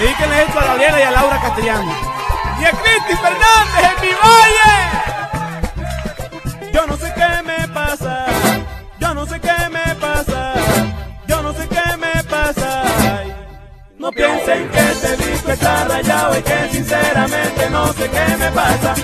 dedíquenle 0.00 0.42
esto 0.42 0.60
a 0.60 0.64
Gabriela 0.64 1.00
y 1.00 1.02
a 1.02 1.10
Laura 1.10 1.40
Castellano. 1.40 1.92
Y 2.60 2.64
a 2.64 2.70
Cristi 2.70 3.14
Fernández 3.16 3.84
en 3.90 4.00
mi 4.02 4.12
valle. 4.22 4.72
Yo 6.72 6.86
no 6.86 6.96
sé 6.96 7.12
qué 7.14 7.42
me 7.42 7.68
pasa, 7.68 8.26
yo 8.98 9.14
no 9.14 9.26
sé 9.26 9.40
qué 9.40 9.68
me 9.70 9.94
pasa, 9.96 10.54
yo 11.26 11.42
no 11.42 11.52
sé 11.52 11.68
qué 11.68 11.96
me 11.96 12.24
pasa. 12.24 12.82
No 13.98 14.10
piensen 14.10 14.68
que 14.70 14.78
este 14.78 15.16
disco 15.16 15.50
está 15.52 15.84
rayado 15.84 16.38
y 16.38 16.42
que 16.42 16.68
sinceramente 16.70 17.70
no 17.70 17.92
sé 17.92 18.08
qué 18.08 18.36
me 18.38 18.50
pasa. 18.52 18.94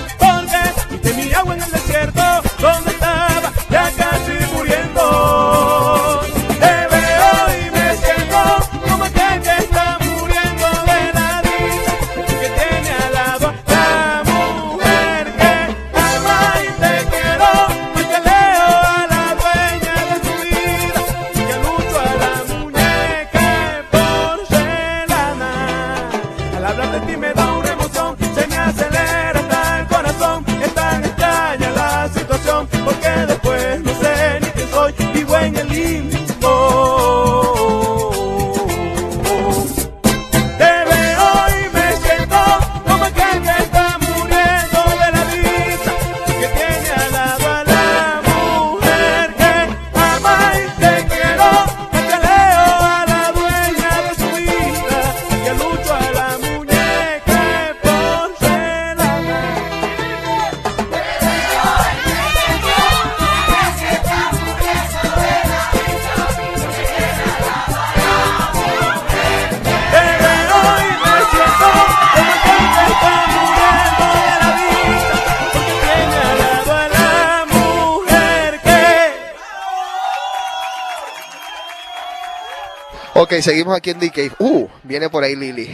Seguimos 83.41 83.75
aquí 83.75 83.91
en 83.91 83.99
DK. 83.99 84.39
Uh, 84.39 84.67
viene 84.83 85.09
por 85.09 85.23
ahí 85.23 85.35
Lili. 85.35 85.69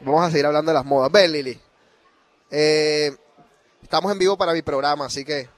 Vamos 0.00 0.26
a 0.26 0.30
seguir 0.30 0.46
hablando 0.46 0.70
de 0.70 0.74
las 0.74 0.84
modas. 0.84 1.10
Ven, 1.10 1.32
Lili. 1.32 1.60
Eh, 2.50 3.16
estamos 3.82 4.10
en 4.12 4.18
vivo 4.18 4.36
para 4.36 4.52
mi 4.52 4.62
programa, 4.62 5.06
así 5.06 5.24
que 5.24 5.48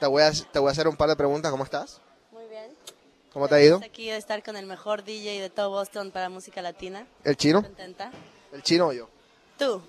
te 0.00 0.06
voy, 0.06 0.22
a, 0.22 0.30
te 0.30 0.58
voy 0.58 0.68
a 0.68 0.72
hacer 0.72 0.88
un 0.88 0.96
par 0.96 1.08
de 1.08 1.16
preguntas. 1.16 1.50
¿Cómo 1.50 1.64
estás? 1.64 2.00
Muy 2.30 2.46
bien. 2.48 2.72
¿Cómo 3.32 3.48
te 3.48 3.54
ha 3.54 3.62
ido? 3.62 3.80
Aquí 3.84 4.10
de 4.10 4.16
estar 4.16 4.42
con 4.42 4.56
el 4.56 4.66
mejor 4.66 5.04
DJ 5.04 5.40
de 5.40 5.50
todo 5.50 5.70
Boston 5.70 6.10
para 6.10 6.28
música 6.28 6.62
latina. 6.62 7.06
¿El 7.24 7.36
chino? 7.36 7.62
Contenta. 7.62 8.10
¿El 8.52 8.62
chino 8.62 8.88
o 8.88 8.92
yo? 8.92 9.08
Tú. 9.58 9.82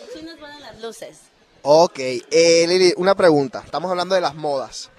El 0.00 0.18
chino 0.18 0.32
es 0.32 0.40
bueno 0.40 0.56
en 0.56 0.62
las 0.62 0.80
luces. 0.80 1.18
Ok, 1.62 1.98
eh, 1.98 2.66
Lili, 2.66 2.92
una 2.96 3.14
pregunta. 3.14 3.62
Estamos 3.64 3.90
hablando 3.90 4.14
de 4.14 4.20
las 4.20 4.34
modas. 4.34 4.90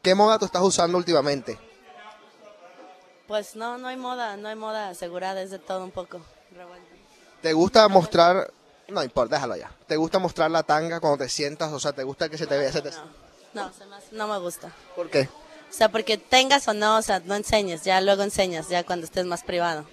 ¿Qué 0.00 0.14
moda 0.14 0.38
tú 0.38 0.44
estás 0.44 0.62
usando 0.62 0.96
últimamente? 0.96 1.58
Pues 3.28 3.54
no, 3.54 3.78
no 3.78 3.86
hay 3.88 3.96
moda, 3.96 4.36
no 4.36 4.48
hay 4.48 4.56
moda 4.56 4.88
asegurada, 4.88 5.40
es 5.42 5.50
de 5.50 5.58
todo 5.58 5.84
un 5.84 5.90
poco. 5.92 6.20
¿Te 7.42 7.52
gusta 7.52 7.86
mostrar... 7.88 8.50
No 8.88 9.04
importa, 9.04 9.36
déjalo 9.36 9.54
ya. 9.54 9.70
¿Te 9.86 9.96
gusta 9.96 10.18
mostrar 10.18 10.50
la 10.50 10.62
tanga 10.62 10.98
cuando 10.98 11.18
te 11.18 11.28
sientas? 11.28 11.70
O 11.72 11.78
sea, 11.78 11.92
¿te 11.92 12.02
gusta 12.04 12.30
que 12.30 12.38
se 12.38 12.46
te 12.46 12.56
vea? 12.56 12.72
Se 12.72 12.80
te- 12.80 12.90
No, 13.52 13.70
no, 13.70 13.70
no 14.12 14.26
me 14.28 14.38
gusta. 14.38 14.72
¿Por 14.96 15.10
qué? 15.10 15.28
O 15.70 15.72
sea, 15.72 15.90
porque 15.90 16.16
tengas 16.16 16.66
o 16.68 16.72
no, 16.72 16.96
o 16.96 17.02
sea, 17.02 17.20
no 17.20 17.34
enseñes, 17.34 17.84
ya 17.84 18.00
luego 18.00 18.22
enseñas, 18.22 18.70
ya 18.70 18.84
cuando 18.84 19.04
estés 19.04 19.26
más 19.26 19.42
privado. 19.44 19.84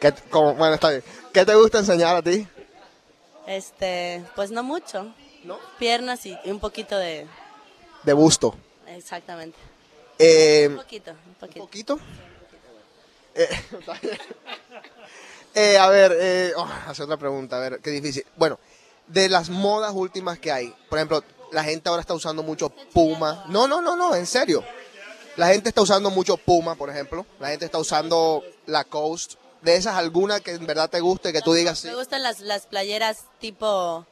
¿Qué, 0.00 0.12
como- 0.30 0.54
bueno, 0.54 0.74
está 0.74 0.90
bien. 0.90 1.04
¿Qué 1.32 1.44
te 1.46 1.54
gusta 1.54 1.78
enseñar 1.78 2.16
a 2.16 2.22
ti? 2.22 2.46
Este, 3.46 4.24
pues 4.34 4.50
no 4.50 4.64
mucho. 4.64 5.14
¿No? 5.44 5.58
Piernas 5.78 6.26
y, 6.26 6.36
y 6.44 6.50
un 6.50 6.58
poquito 6.58 6.98
de... 6.98 7.28
De 8.02 8.12
busto. 8.12 8.56
Exactamente. 8.88 9.56
Eh, 10.18 10.68
Un 10.70 10.76
poquito, 10.76 11.10
un 11.10 11.48
¿Un 11.48 11.66
poquito. 11.66 12.00
Eh. 13.34 13.48
Eh, 15.58 15.78
a 15.78 15.88
ver, 15.88 16.14
eh, 16.20 16.52
oh, 16.54 16.68
hacer 16.86 17.04
otra 17.04 17.16
pregunta, 17.16 17.56
a 17.56 17.60
ver, 17.60 17.80
qué 17.80 17.88
difícil. 17.88 18.26
Bueno, 18.36 18.58
de 19.06 19.30
las 19.30 19.48
modas 19.48 19.92
últimas 19.94 20.38
que 20.38 20.52
hay, 20.52 20.74
por 20.90 20.98
ejemplo, 20.98 21.24
la 21.50 21.64
gente 21.64 21.88
ahora 21.88 22.02
está 22.02 22.12
usando 22.12 22.42
mucho 22.42 22.68
Puma. 22.92 23.46
No, 23.48 23.66
no, 23.66 23.80
no, 23.80 23.96
no, 23.96 24.14
en 24.14 24.26
serio. 24.26 24.62
La 25.36 25.48
gente 25.48 25.70
está 25.70 25.80
usando 25.80 26.10
mucho 26.10 26.36
Puma, 26.36 26.74
por 26.74 26.90
ejemplo. 26.90 27.24
La 27.40 27.48
gente 27.48 27.64
está 27.64 27.78
usando 27.78 28.44
Lacoste. 28.66 29.36
De 29.62 29.76
esas, 29.76 29.94
alguna 29.94 30.40
que 30.40 30.50
en 30.50 30.66
verdad 30.66 30.90
te 30.90 31.00
guste, 31.00 31.32
que 31.32 31.40
tú 31.40 31.54
digas 31.54 31.78
sí. 31.78 31.88
Me 31.88 31.94
gustan 31.94 32.22
las, 32.22 32.40
las 32.40 32.66
playeras 32.66 33.24
tipo, 33.40 34.04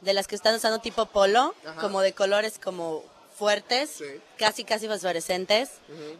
de 0.00 0.14
las 0.14 0.26
que 0.26 0.34
están 0.34 0.56
usando 0.56 0.80
tipo 0.80 1.06
polo, 1.06 1.54
Ajá. 1.64 1.80
como 1.80 2.00
de 2.00 2.12
colores 2.12 2.58
como 2.58 3.04
fuertes, 3.38 3.90
Sí. 3.98 4.04
casi 4.36 4.64
casi 4.64 4.88
fosforescentes 4.88 5.70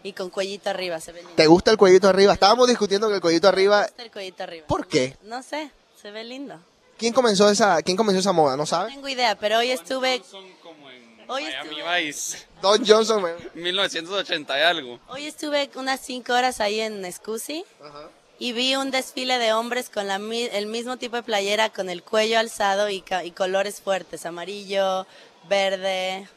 y 0.03 0.13
con 0.13 0.31
cuellito 0.31 0.71
arriba, 0.71 1.01
se 1.01 1.13
ve 1.13 1.21
lindo. 1.21 1.35
¿Te 1.35 1.47
gusta 1.47 1.71
el 1.71 1.77
cuellito 1.77 2.09
arriba? 2.09 2.33
Estábamos 2.33 2.69
discutiendo 2.69 3.09
que 3.09 3.17
el 3.17 3.21
cuellito 3.21 3.49
Me 3.49 3.53
arriba. 3.53 3.83
gusta 3.83 4.03
el 4.03 4.11
cuellito 4.11 4.43
arriba. 4.45 4.67
¿Por 4.67 4.87
qué? 4.87 5.17
No 5.23 5.43
sé, 5.43 5.71
se 6.01 6.11
ve 6.11 6.25
lindo. 6.25 6.59
¿Quién 6.97 7.13
comenzó 7.13 7.49
esa, 7.51 7.81
quién 7.83 7.97
comenzó 7.97 8.21
esa 8.21 8.33
moda? 8.33 8.53
¿No 8.53 8.59
No 8.59 8.67
sabes? 8.67 8.95
tengo 8.95 9.09
idea, 9.09 9.37
pero 9.39 9.59
hoy 9.59 9.71
estuve, 9.71 10.21
como 10.63 10.91
en 10.91 11.09
Hoy 11.31 11.45
Miami 11.45 11.79
estuve- 11.81 12.05
Vice, 12.07 12.39
Don 12.63 12.87
Johnson. 12.87 13.23
me- 13.23 13.35
1980 13.55 14.59
y 14.59 14.63
algo. 14.63 14.99
hoy 15.09 15.27
estuve 15.27 15.71
unas 15.75 16.01
cinco 16.01 16.33
horas 16.33 16.61
ahí 16.61 16.81
en 16.81 17.11
Scusi 17.13 17.65
Ajá. 17.85 18.09
y 18.41 18.53
vi 18.53 18.75
un 18.77 18.91
desfile 18.91 19.39
de 19.39 19.53
hombres 19.53 19.91
con 19.91 20.07
la, 20.09 20.19
mi- 20.19 20.45
el 20.53 20.67
mismo 20.67 20.97
tipo 20.97 21.17
de 21.17 21.23
playera, 21.23 21.69
con 21.71 21.89
el 21.91 22.03
cuello 22.03 22.39
alzado 22.39 22.89
y, 22.89 23.01
ca- 23.03 23.25
y 23.25 23.31
colores 23.31 23.81
fuertes, 23.81 24.25
amarillo, 24.27 25.07
verde, 25.49 26.29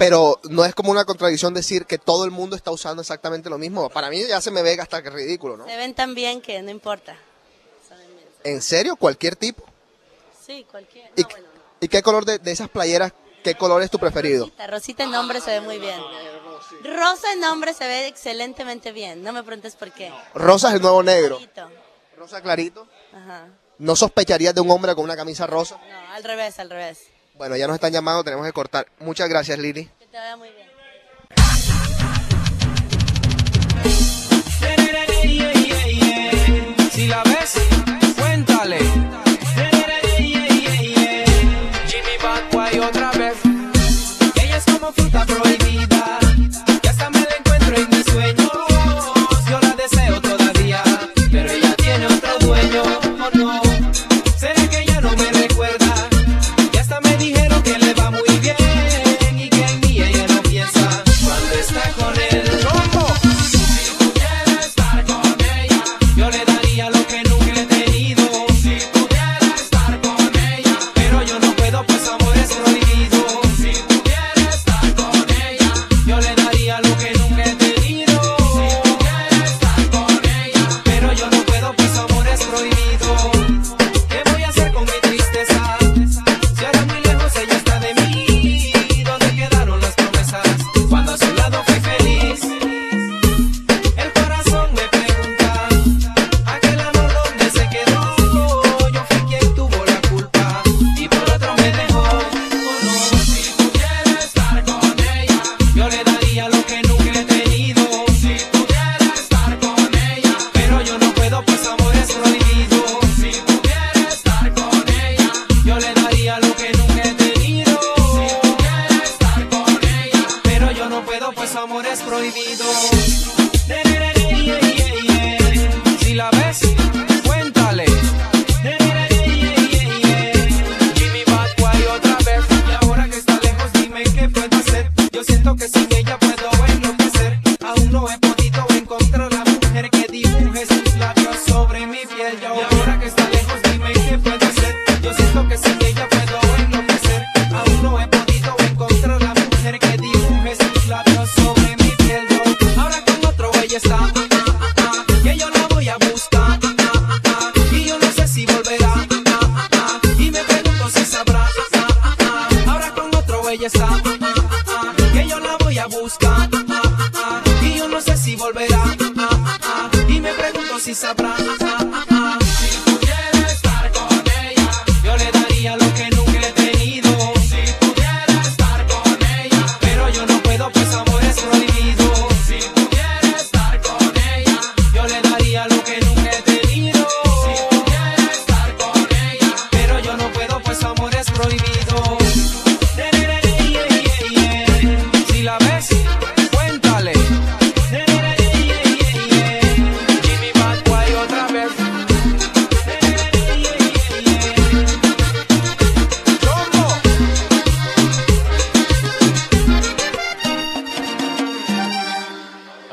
Pero 0.00 0.40
no 0.48 0.64
es 0.64 0.74
como 0.74 0.90
una 0.90 1.04
contradicción 1.04 1.52
decir 1.52 1.84
que 1.84 1.98
todo 1.98 2.24
el 2.24 2.30
mundo 2.30 2.56
está 2.56 2.70
usando 2.70 3.02
exactamente 3.02 3.50
lo 3.50 3.58
mismo. 3.58 3.90
Para 3.90 4.08
mí 4.08 4.26
ya 4.26 4.40
se 4.40 4.50
me 4.50 4.62
ve 4.62 4.78
hasta 4.80 5.02
que 5.02 5.10
ridículo, 5.10 5.58
¿no? 5.58 5.66
Se 5.66 5.76
ven 5.76 5.92
tan 5.92 6.14
bien 6.14 6.40
que 6.40 6.62
no 6.62 6.70
importa. 6.70 7.18
¿En 8.42 8.62
serio? 8.62 8.96
¿Cualquier 8.96 9.36
tipo? 9.36 9.62
Sí, 10.46 10.66
cualquier. 10.70 11.10
¿Y, 11.16 11.20
No, 11.20 11.28
bueno, 11.28 11.48
no. 11.54 11.60
y 11.82 11.88
qué 11.88 12.02
color 12.02 12.24
de, 12.24 12.38
de 12.38 12.50
esas 12.50 12.70
playeras, 12.70 13.12
qué 13.44 13.54
color 13.56 13.82
es 13.82 13.90
tu 13.90 13.98
preferido? 13.98 14.46
Rosita, 14.46 14.66
Rosita 14.68 15.04
en 15.04 15.10
nombre 15.10 15.38
se 15.42 15.50
ve 15.50 15.60
muy 15.60 15.78
bien. 15.78 16.00
Rosa 16.82 17.30
en 17.34 17.40
nombre 17.40 17.74
se 17.74 17.84
ve 17.86 18.06
excelentemente 18.06 18.92
bien. 18.92 19.22
No 19.22 19.34
me 19.34 19.42
preguntes 19.42 19.76
por 19.76 19.92
qué. 19.92 20.10
Rosa 20.32 20.68
es 20.70 20.76
el 20.76 20.80
nuevo 20.80 21.02
negro. 21.02 21.36
Clarito. 21.36 21.68
Rosa 22.16 22.40
clarito. 22.40 22.88
Ajá. 23.12 23.48
¿No 23.76 23.94
sospecharías 23.96 24.54
de 24.54 24.62
un 24.62 24.70
hombre 24.70 24.94
con 24.94 25.04
una 25.04 25.14
camisa 25.16 25.46
rosa? 25.46 25.76
No, 25.76 26.14
al 26.14 26.24
revés, 26.24 26.58
al 26.58 26.70
revés. 26.70 27.00
Bueno, 27.40 27.56
ya 27.56 27.66
nos 27.66 27.76
están 27.76 27.90
llamando, 27.90 28.22
tenemos 28.22 28.44
que 28.44 28.52
cortar. 28.52 28.86
Muchas 28.98 29.26
gracias, 29.26 29.58
Lili. 29.58 29.88
Que 29.98 30.06
te 30.08 30.18
vaya 30.18 30.36
muy 30.36 30.50
bien. 30.50 30.68
Si 36.92 37.06
la 37.06 37.22
ves, 37.22 37.54
cuéntale. 38.18 38.78
Jimmy 41.86 42.80
otra 42.86 43.10
vez. 43.12 43.36
Ella 44.34 44.56
es 44.58 44.64
como 44.66 44.92
fruta 44.92 45.24
prohibida. 45.24 45.69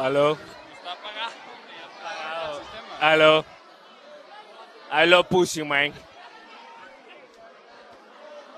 Aló. 0.07 0.37
Aló. 3.01 3.45
Aló, 4.89 5.23
pussy, 5.25 5.65
man. 5.65 5.93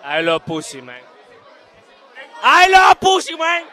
Aló, 0.03 0.39
pussy, 0.41 0.79
man. 0.79 1.01
Aló, 2.43 2.95
pussy, 2.99 3.35
man. 3.35 3.63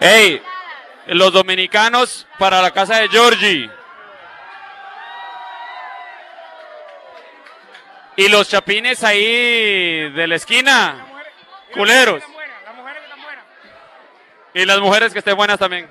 Hey, 0.00 0.42
los 1.04 1.34
dominicanos 1.34 2.26
para 2.38 2.62
la 2.62 2.70
casa 2.70 2.96
de 3.00 3.08
Georgie. 3.10 3.70
Y 8.16 8.28
los 8.28 8.48
chapines 8.48 9.04
ahí 9.04 10.10
de 10.12 10.26
la 10.26 10.36
esquina, 10.36 11.06
culeros. 11.74 12.22
Y 14.54 14.64
las 14.64 14.80
mujeres 14.80 15.12
que 15.12 15.20
estén 15.20 15.36
buenas 15.36 15.58
también. 15.58 15.88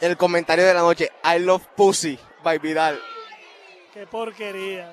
El 0.00 0.16
comentario 0.16 0.64
de 0.66 0.74
la 0.74 0.80
noche, 0.80 1.12
I 1.24 1.38
love 1.38 1.62
pussy, 1.76 2.18
by 2.42 2.58
Vidal. 2.58 3.00
Qué 3.92 4.06
porquería. 4.06 4.92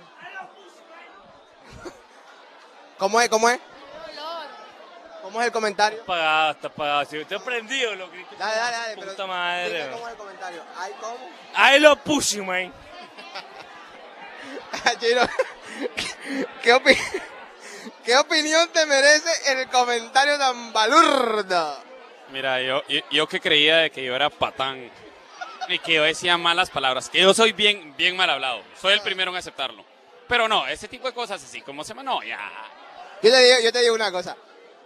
¿Cómo 2.98 3.20
es? 3.20 3.30
¿Cómo 3.30 3.50
es? 3.50 3.60
¿Cómo 5.24 5.40
es 5.42 5.48
el 5.48 5.52
comentario? 5.54 6.00
Está 6.00 6.12
apagado, 6.14 6.52
está 6.52 6.68
apagado. 6.68 7.06
Si 7.06 7.18
usted 7.20 7.38
prendido, 7.40 7.96
lo 7.96 8.12
que. 8.12 8.26
Dale, 8.38 8.56
dale, 8.56 8.78
dale. 8.78 8.96
Puta 8.96 9.14
pero 9.16 9.28
madre. 9.28 9.90
¿Cómo 9.92 10.06
es 10.08 10.12
el 10.12 10.18
comentario? 10.18 10.64
Ay, 10.78 10.92
¿cómo? 11.00 11.18
I 11.76 11.80
love 11.80 12.00
pussy, 12.04 12.42
man. 12.42 12.74
Chino, 15.00 15.22
¿qué, 16.62 16.74
opi- 16.76 17.22
¿qué 18.04 18.18
opinión 18.18 18.70
te 18.70 18.86
merece 18.86 19.52
el 19.54 19.68
comentario 19.70 20.38
tan 20.38 20.72
balurdo? 20.74 21.84
Mira, 22.32 22.62
yo, 22.62 22.82
yo, 22.88 23.02
yo 23.12 23.28
que 23.28 23.40
creía 23.40 23.78
de 23.78 23.92
que 23.92 24.04
yo 24.04 24.16
era 24.16 24.30
patán 24.30 24.90
y 25.68 25.80
que 25.80 25.94
yo 25.94 26.04
decía 26.04 26.38
malas 26.38 26.70
palabras, 26.70 27.10
que 27.10 27.22
yo 27.22 27.34
soy 27.34 27.52
bien, 27.52 27.96
bien 27.98 28.16
mal 28.16 28.30
hablado. 28.30 28.62
Soy 28.80 28.94
el 28.94 29.02
primero 29.02 29.32
en 29.32 29.38
aceptarlo. 29.38 29.84
Pero 30.28 30.48
no, 30.48 30.66
ese 30.68 30.88
tipo 30.88 31.08
de 31.08 31.14
cosas 31.14 31.44
así 31.44 31.62
como 31.62 31.84
se. 31.84 31.94
No, 31.94 32.24
ya. 32.24 32.40
Yo 33.22 33.30
te 33.32 33.44
digo, 33.44 33.60
yo 33.64 33.72
te 33.72 33.82
digo 33.82 33.96
una 33.96 34.12
cosa. 34.12 34.38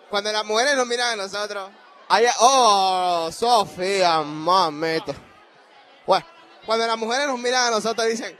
Cuando 0.09 0.31
las 0.31 0.43
mujeres 0.43 0.75
nos 0.75 0.87
miran 0.87 1.13
a 1.13 1.15
nosotros, 1.23 1.69
hay, 2.07 2.25
oh, 2.39 3.29
Sofía, 3.31 4.21
mamito. 4.21 5.13
Bueno, 6.05 6.25
cuando 6.65 6.85
las 6.87 6.97
mujeres 6.97 7.27
nos 7.27 7.39
miran 7.39 7.67
a 7.67 7.71
nosotros 7.71 8.07
dicen, 8.07 8.37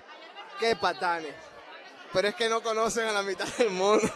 qué 0.59 0.75
patanes. 0.75 1.33
Pero 2.11 2.27
es 2.27 2.35
que 2.35 2.49
no 2.49 2.61
conocen 2.61 3.07
a 3.07 3.11
la 3.11 3.21
mitad 3.21 3.47
del 3.57 3.69
mundo. 3.69 4.09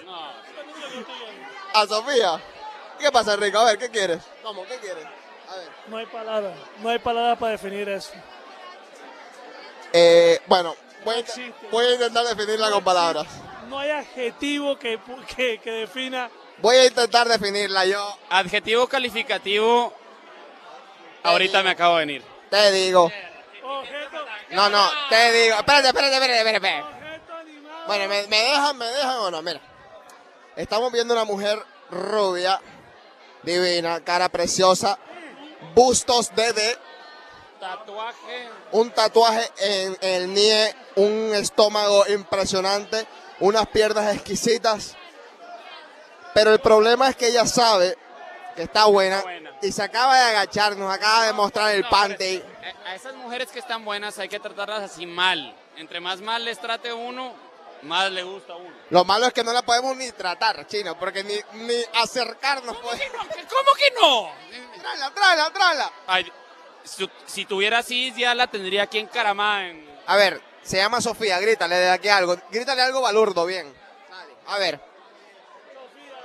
A 1.73 1.85
Sofía. 1.85 2.41
¿Qué 2.99 3.11
pasa, 3.11 3.35
Rico? 3.35 3.57
A 3.59 3.65
ver, 3.65 3.77
¿qué 3.77 3.89
quieres? 3.89 4.19
¿Cómo? 4.43 4.65
¿Qué 4.65 4.75
quieres? 4.77 5.05
A 5.05 5.55
ver. 5.55 5.69
No 5.87 5.97
hay 5.97 6.05
palabras. 6.05 6.53
No 6.81 6.89
hay 6.89 6.99
palabras 6.99 7.37
para 7.37 7.51
definir 7.53 7.87
eso. 7.89 8.11
Eh, 9.93 10.39
bueno, 10.47 10.75
voy 11.03 11.15
a, 11.15 11.19
existe. 11.19 11.67
voy 11.71 11.85
a 11.85 11.93
intentar 11.93 12.25
definirla 12.25 12.69
con 12.69 12.83
palabras. 12.83 13.27
No 13.67 13.79
hay 13.79 13.91
adjetivo 13.91 14.77
que, 14.77 14.99
que, 15.35 15.59
que 15.59 15.71
defina. 15.71 16.29
Voy 16.59 16.75
a 16.75 16.85
intentar 16.85 17.27
definirla 17.27 17.85
yo. 17.85 18.17
Adjetivo 18.29 18.87
calificativo. 18.87 19.93
Ahorita 21.23 21.63
me 21.63 21.71
acabo 21.71 21.95
de 21.95 22.05
venir. 22.05 22.23
Te 22.49 22.71
digo. 22.71 23.11
Objeto, 23.63 24.25
No, 24.51 24.69
no, 24.69 24.89
te 25.09 25.31
digo. 25.31 25.55
Espérate, 25.55 25.87
espérate, 25.87 26.13
espérate, 26.15 26.37
espérate. 26.37 26.67
espérate. 26.67 26.95
objeto 26.95 27.33
animado. 27.35 27.87
Bueno, 27.87 28.07
¿me, 28.07 28.27
me 28.27 28.37
dejan, 28.37 28.77
me 28.77 28.85
dejan 28.85 29.17
o 29.17 29.31
no? 29.31 29.41
Mira. 29.41 29.61
Estamos 30.55 30.91
viendo 30.91 31.13
una 31.13 31.23
mujer 31.23 31.63
rubia, 31.89 32.59
divina, 33.43 34.03
cara 34.03 34.29
preciosa, 34.29 34.97
bustos 35.75 36.33
de 36.35 36.53
D, 36.53 36.77
Tatuaje. 37.59 38.49
un 38.71 38.91
tatuaje 38.91 39.49
en 39.59 39.97
el 40.01 40.33
nie, 40.33 40.75
un 40.95 41.33
estómago 41.33 42.05
impresionante, 42.07 43.05
unas 43.39 43.67
piernas 43.67 44.13
exquisitas. 44.15 44.95
Pero 46.33 46.53
el 46.53 46.59
problema 46.59 47.09
es 47.09 47.15
que 47.15 47.27
ella 47.27 47.45
sabe 47.45 47.97
que 48.55 48.63
está 48.63 48.85
buena, 48.85 49.23
y 49.61 49.71
se 49.71 49.81
acaba 49.83 50.17
de 50.17 50.23
agachar, 50.25 50.75
nos 50.77 50.93
acaba 50.93 51.25
de 51.25 51.33
mostrar 51.33 51.73
el 51.75 51.81
No, 51.81 51.87
es- 51.87 51.93
A 52.85 52.89
a 52.91 52.95
esas 52.95 53.13
mujeres 53.15 53.49
que 53.51 53.59
están 53.59 53.83
buenas 53.85 54.17
hay 54.19 54.29
que 54.29 54.39
tratarlas 54.39 54.83
así 54.83 55.05
mal. 55.05 55.55
Entre 55.77 55.99
más 55.99 56.21
mal 56.21 56.43
les 56.45 56.59
trate 56.59 56.91
uno, 56.93 57.33
más 57.83 58.11
le 58.11 58.23
gusta 58.23 58.53
a 58.53 58.55
uno. 58.57 58.75
Lo 58.89 59.05
malo 59.05 59.27
es 59.27 59.33
que 59.33 59.43
no 59.43 59.53
la 59.53 59.61
podemos 59.61 59.95
ni 59.95 60.11
tratar, 60.11 60.65
chino, 60.67 60.97
porque 60.97 61.23
ni, 61.23 61.35
ni 61.65 61.75
acercarnos 62.01 62.77
podemos. 62.77 63.17
¿Cómo 63.27 63.73
que 63.77 63.91
no? 64.01 64.31
Tráela, 64.81 65.11
tráela, 65.13 65.49
tráela. 65.53 65.91
Ay, 66.07 66.31
su- 66.83 67.09
si 67.25 67.45
tuviera 67.45 67.79
así, 67.79 68.13
ya 68.17 68.33
la 68.35 68.47
tendría 68.47 68.83
aquí 68.83 68.99
encaramada 68.99 69.67
en... 69.67 69.89
A 70.07 70.15
ver, 70.15 70.41
se 70.63 70.77
llama 70.77 71.01
Sofía, 71.01 71.39
grítale 71.39 71.75
de 71.75 71.89
aquí 71.91 72.09
algo. 72.09 72.35
Grítale 72.51 72.81
algo 72.81 73.01
balurdo, 73.01 73.45
bien. 73.45 73.71
A 74.47 74.57
ver. 74.57 74.79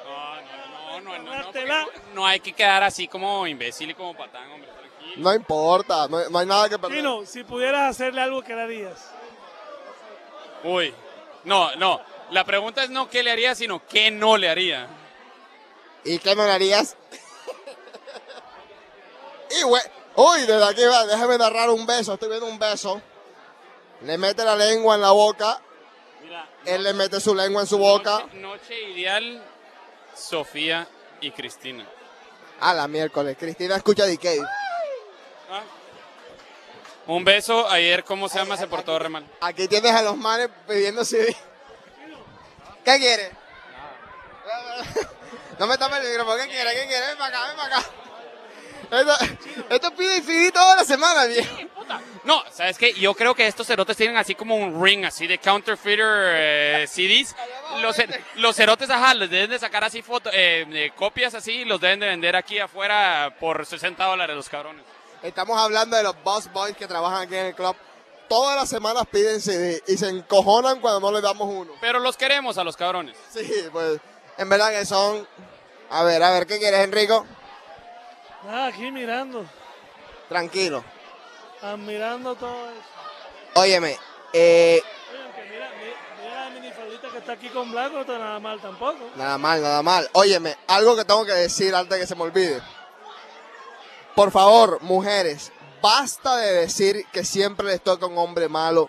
No, 0.05 1.01
no, 1.01 1.19
no, 1.19 1.53
no, 1.53 1.53
no, 1.53 1.87
no 2.15 2.27
hay 2.27 2.41
que 2.41 2.53
quedar 2.53 2.83
así 2.83 3.09
como 3.09 3.47
imbécil 3.47 3.91
y 3.91 3.95
como 3.95 4.17
patán, 4.17 4.51
hombre. 4.51 4.71
tranquilo. 4.71 5.15
No 5.23 5.35
importa, 5.35 6.09
no, 6.09 6.29
no 6.31 6.39
hay 6.39 6.47
nada 6.47 6.69
que 6.69 6.79
perder. 6.79 6.99
Chino, 6.99 7.27
si 7.27 7.45
pudieras 7.45 7.91
hacerle 7.91 8.23
algo, 8.23 8.43
¿qué 8.43 8.55
harías? 8.55 9.11
Uy, 10.63 10.95
no, 11.45 11.75
no. 11.77 12.01
La 12.31 12.45
pregunta 12.45 12.85
es 12.85 12.91
no 12.91 13.09
qué 13.09 13.23
le 13.23 13.31
haría, 13.31 13.55
sino 13.55 13.87
qué 13.87 14.11
no 14.11 14.37
le 14.37 14.49
haría. 14.49 14.89
¿Y 16.05 16.19
qué 16.19 16.35
no 16.35 16.45
le 16.45 16.53
harías? 16.53 16.97
y 19.59 19.63
güey, 19.63 19.83
uy, 20.17 20.41
desde 20.41 20.65
aquí 20.65 20.85
va, 20.85 21.07
déjame 21.07 21.39
narrar 21.39 21.71
un 21.71 21.87
beso, 21.87 22.15
estoy 22.15 22.29
viendo 22.29 22.47
un 22.47 22.59
beso. 22.59 23.01
Le 24.03 24.19
mete 24.19 24.45
la 24.45 24.57
lengua 24.57 24.97
en 24.97 25.01
la 25.01 25.13
boca, 25.13 25.61
Mira, 26.23 26.49
él 26.67 26.83
le 26.83 26.93
mete 26.93 27.21
su 27.21 27.35
lengua 27.35 27.63
en 27.63 27.67
su 27.67 27.79
boca. 27.79 28.21
Noche, 28.21 28.37
noche 28.41 28.91
ideal, 28.91 29.43
Sofía 30.15 30.89
y 31.21 31.31
Cristina. 31.31 31.87
A 32.61 32.75
la 32.75 32.89
miércoles, 32.89 33.37
Cristina 33.39 33.77
escucha 33.77 34.07
DK. 34.07 34.25
Un 37.07 37.25
beso, 37.25 37.69
ayer, 37.69 38.03
¿cómo 38.05 38.29
se 38.29 38.39
llama? 38.39 38.57
Se 38.57 38.67
portó 38.67 38.99
re 38.99 39.09
mal. 39.09 39.25
Aquí 39.41 39.69
tienes 39.69 39.93
a 39.93 40.03
los 40.03 40.17
manes 40.17 40.49
pidiendo 40.67 41.05
CD. 41.05 41.37
¿Qué 42.85 42.99
quiere? 42.99 43.31
No 45.57 45.69
me 45.69 45.79
tapes 45.79 45.99
el 46.01 46.09
micrófono, 46.09 46.37
¿qué 46.43 46.49
quiere? 46.49 46.71
¿Qué 46.75 46.87
quiere? 46.89 47.07
Ven 47.07 47.17
para 47.17 47.39
acá, 47.39 47.47
ven 47.47 47.57
para 47.57 47.79
acá. 47.79 47.91
Esto, 48.91 49.65
esto 49.71 49.91
pide 49.95 50.21
CD 50.21 50.51
toda 50.51 50.75
la 50.75 50.85
semana, 50.85 51.27
viejo. 51.27 51.57
No, 52.25 52.43
¿sabes 52.51 52.77
qué? 52.77 52.93
Yo 52.95 53.15
creo 53.15 53.35
que 53.35 53.47
estos 53.47 53.67
cerotes 53.67 53.97
tienen 53.97 54.17
así 54.17 54.35
como 54.35 54.57
un 54.57 54.85
ring, 54.85 55.05
así 55.05 55.27
de 55.27 55.39
counterfeiter 55.39 56.07
eh, 56.09 56.87
CDs. 56.89 57.37
Los, 57.81 57.97
los 58.37 58.57
cerotes, 58.57 58.91
ajá, 58.91 59.15
les 59.15 59.31
deben 59.31 59.51
de 59.51 59.59
sacar 59.59 59.85
así 59.85 60.03
fotos, 60.03 60.33
eh, 60.35 60.67
eh, 60.73 60.93
copias 60.97 61.35
así, 61.35 61.53
y 61.53 61.65
los 61.65 61.81
deben 61.81 62.01
de 62.01 62.09
vender 62.09 62.35
aquí 62.35 62.59
afuera 62.59 63.37
por 63.39 63.65
60 63.65 64.05
dólares 64.05 64.35
los 64.35 64.49
cabrones. 64.49 64.85
Estamos 65.25 65.59
hablando 65.59 65.97
de 65.97 66.03
los 66.03 66.23
boss 66.23 66.53
boys 66.53 66.77
que 66.77 66.87
trabajan 66.87 67.23
aquí 67.23 67.35
en 67.35 67.47
el 67.47 67.55
club. 67.55 67.75
Todas 68.29 68.57
las 68.57 68.69
semanas 68.69 69.05
piden 69.11 69.41
CD 69.41 69.83
y 69.87 69.97
se 69.97 70.11
encojonan 70.11 70.81
cuando 70.81 71.01
no 71.01 71.11
les 71.13 71.23
damos 71.23 71.49
uno. 71.49 71.73
Pero 71.81 71.99
los 71.99 72.15
queremos 72.19 72.59
a 72.59 72.65
los 72.65 72.77
cabrones. 72.77 73.17
Sí, 73.33 73.51
pues 73.73 74.01
en 74.37 74.49
verdad 74.51 74.71
que 74.71 74.85
son... 74.85 75.27
A 75.89 76.03
ver, 76.03 76.23
a 76.23 76.31
ver, 76.31 76.47
¿qué 76.47 76.59
quieres, 76.59 76.81
Enrico? 76.81 77.25
Nada, 78.45 78.67
aquí 78.67 78.91
mirando, 78.91 79.47
Tranquilo. 80.29 80.85
admirando 81.63 82.35
todo 82.35 82.71
eso. 82.71 82.81
Óyeme, 83.55 83.99
eh, 84.35 84.83
Oye, 85.11 85.49
mira, 85.51 85.71
mira 86.21 86.45
la 86.45 86.51
minifaldita 86.51 87.09
que 87.11 87.19
está 87.19 87.33
aquí 87.33 87.49
con 87.49 87.73
blanco, 87.73 87.95
no 87.95 88.01
está 88.03 88.19
nada 88.19 88.41
mal 88.41 88.61
tampoco. 88.61 88.99
Nada 89.17 89.39
mal, 89.39 89.63
nada 89.63 89.83
mal. 89.83 90.07
Óyeme, 90.13 90.55
algo 90.67 90.95
que 90.97 91.07
tengo 91.07 91.25
que 91.25 91.33
decir 91.33 91.75
antes 91.75 91.95
de 91.95 92.01
que 92.01 92.07
se 92.07 92.15
me 92.15 92.23
olvide. 92.25 92.61
Por 94.15 94.31
favor, 94.31 94.81
mujeres, 94.83 95.53
basta 95.83 96.37
de 96.37 96.53
decir 96.53 97.05
que 97.13 97.25
siempre 97.25 97.67
les 97.67 97.83
toca 97.83 98.07
un 98.07 98.17
hombre 98.17 98.49
malo. 98.49 98.89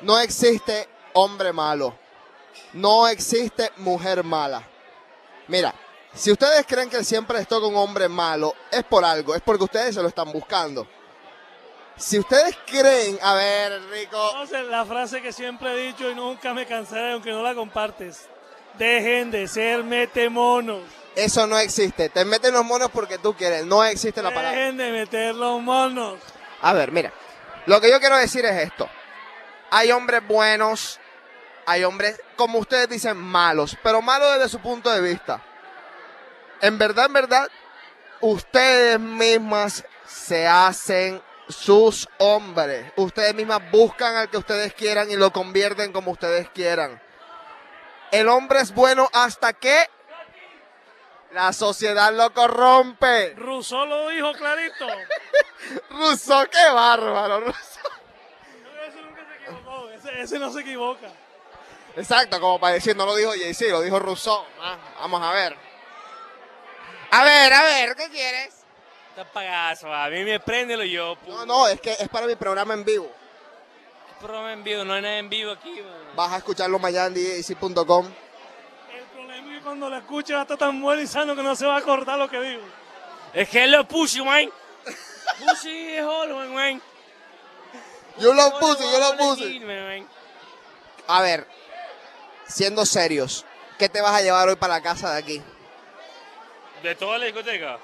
No 0.00 0.18
existe 0.18 0.88
hombre 1.12 1.52
malo. 1.52 1.94
No 2.72 3.06
existe 3.06 3.70
mujer 3.76 4.24
mala. 4.24 4.66
Mira, 5.46 5.74
si 6.14 6.32
ustedes 6.32 6.66
creen 6.66 6.90
que 6.90 7.04
siempre 7.04 7.38
les 7.38 7.46
toca 7.46 7.66
un 7.66 7.76
hombre 7.76 8.08
malo, 8.08 8.54
es 8.70 8.82
por 8.84 9.04
algo, 9.04 9.34
es 9.34 9.40
porque 9.40 9.64
ustedes 9.64 9.94
se 9.94 10.02
lo 10.02 10.08
están 10.08 10.32
buscando. 10.32 10.86
Si 11.96 12.18
ustedes 12.18 12.56
creen, 12.66 13.18
a 13.22 13.34
ver, 13.34 13.80
Rico, 13.90 14.30
Entonces, 14.32 14.66
la 14.66 14.84
frase 14.84 15.20
que 15.20 15.32
siempre 15.32 15.72
he 15.72 15.86
dicho 15.88 16.10
y 16.10 16.14
nunca 16.14 16.54
me 16.54 16.66
cansaré, 16.66 17.12
aunque 17.12 17.30
no 17.30 17.42
la 17.42 17.54
compartes. 17.54 18.26
Dejen 18.78 19.30
de 19.30 19.46
ser 19.46 19.84
metemonos. 19.84 20.82
Eso 21.16 21.46
no 21.46 21.58
existe. 21.58 22.08
Te 22.08 22.24
meten 22.24 22.54
los 22.54 22.64
monos 22.64 22.90
porque 22.90 23.18
tú 23.18 23.34
quieres. 23.34 23.64
No 23.66 23.84
existe 23.84 24.22
la 24.22 24.30
palabra. 24.30 24.58
Dejen 24.58 24.76
de 24.76 24.90
meter 24.90 25.34
los 25.34 25.60
monos. 25.60 26.18
A 26.62 26.72
ver, 26.72 26.92
mira, 26.92 27.12
lo 27.66 27.80
que 27.80 27.90
yo 27.90 28.00
quiero 28.00 28.16
decir 28.16 28.44
es 28.44 28.56
esto. 28.62 28.88
Hay 29.70 29.92
hombres 29.92 30.26
buenos, 30.26 30.98
hay 31.66 31.84
hombres, 31.84 32.20
como 32.36 32.58
ustedes 32.58 32.88
dicen, 32.88 33.16
malos, 33.16 33.76
pero 33.82 34.02
malos 34.02 34.34
desde 34.34 34.48
su 34.48 34.60
punto 34.60 34.90
de 34.90 35.00
vista. 35.00 35.42
En 36.60 36.76
verdad, 36.76 37.06
en 37.06 37.12
verdad, 37.12 37.48
ustedes 38.20 38.98
mismas 38.98 39.84
se 40.06 40.46
hacen 40.46 41.22
sus 41.48 42.08
hombres. 42.18 42.92
Ustedes 42.96 43.34
mismas 43.34 43.60
buscan 43.70 44.16
al 44.16 44.28
que 44.28 44.38
ustedes 44.38 44.74
quieran 44.74 45.10
y 45.10 45.16
lo 45.16 45.32
convierten 45.32 45.92
como 45.92 46.12
ustedes 46.12 46.48
quieran. 46.50 47.00
El 48.10 48.28
hombre 48.28 48.60
es 48.60 48.74
bueno 48.74 49.08
hasta 49.12 49.52
que 49.52 49.88
la 51.32 51.52
sociedad 51.52 52.12
lo 52.12 52.32
corrompe. 52.32 53.34
Rousseau 53.36 53.86
lo 53.86 54.08
dijo 54.08 54.32
clarito. 54.32 54.86
Rousseau, 55.90 56.46
qué 56.50 56.72
bárbaro. 56.72 57.40
Rousseau. 57.40 57.90
Ese 58.86 59.00
nunca 59.02 59.26
se 59.26 59.42
equivocó. 59.42 59.90
Ese, 59.90 60.20
ese 60.22 60.38
no 60.38 60.52
se 60.52 60.60
equivoca. 60.60 61.08
Exacto, 61.96 62.40
como 62.40 62.58
para 62.60 62.74
decir, 62.74 62.96
no 62.96 63.04
lo 63.04 63.16
dijo 63.16 63.30
Jay-Z, 63.32 63.70
lo 63.70 63.80
dijo 63.82 63.98
Rousseau. 63.98 64.44
Ah, 64.60 64.78
vamos 65.00 65.22
a 65.22 65.32
ver. 65.32 65.56
A 67.10 67.24
ver, 67.24 67.52
a 67.52 67.62
ver, 67.64 67.96
¿qué 67.96 68.08
quieres? 68.08 68.54
Está 69.10 69.24
pagazo, 69.24 69.92
a 69.92 70.08
mí 70.08 70.22
me 70.22 70.38
prende 70.38 70.76
lo 70.76 70.84
yo. 70.84 71.16
No, 71.26 71.44
no, 71.44 71.66
es 71.66 71.80
que 71.80 71.92
es 71.92 72.08
para 72.08 72.26
mi 72.26 72.36
programa 72.36 72.74
en 72.74 72.84
vivo. 72.84 73.10
¿Qué 74.08 74.24
programa 74.24 74.52
en 74.52 74.62
vivo? 74.62 74.84
No 74.84 74.94
hay 74.94 75.02
nada 75.02 75.18
en 75.18 75.28
vivo 75.28 75.50
aquí, 75.50 75.82
man. 75.82 76.14
Vas 76.14 76.32
a 76.32 76.36
escucharlo 76.36 76.78
mañana 76.78 77.06
en 77.06 77.14
djc.com. 77.14 78.08
Que 79.60 79.64
cuando 79.64 79.90
lo 79.90 79.96
escuche 79.98 80.32
va 80.32 80.40
a 80.40 80.42
estar 80.42 80.56
tan 80.56 80.80
bueno 80.80 81.02
y 81.02 81.06
sano 81.06 81.36
que 81.36 81.42
no 81.42 81.54
se 81.54 81.66
va 81.66 81.74
a 81.74 81.78
acordar 81.78 82.18
lo 82.18 82.30
que 82.30 82.40
digo. 82.40 82.62
Es 83.34 83.46
que 83.50 83.64
él 83.64 83.72
lo 83.72 83.86
puso, 83.86 84.24
man. 84.24 84.50
Pussy 85.38 85.96
es 85.96 86.02
all, 86.02 86.32
man, 86.32 86.54
man. 86.54 86.82
Yo 88.16 88.32
lo 88.32 88.58
puse, 88.58 88.90
yo 88.90 88.98
lo 88.98 89.16
puse. 89.18 90.06
A 91.06 91.20
ver, 91.20 91.46
siendo 92.46 92.86
serios, 92.86 93.44
¿qué 93.78 93.90
te 93.90 94.00
vas 94.00 94.14
a 94.14 94.22
llevar 94.22 94.48
hoy 94.48 94.56
para 94.56 94.74
la 94.74 94.82
casa 94.82 95.12
de 95.12 95.18
aquí? 95.18 95.42
¿De 96.82 96.94
toda 96.94 97.18
la 97.18 97.26
discoteca? 97.26 97.78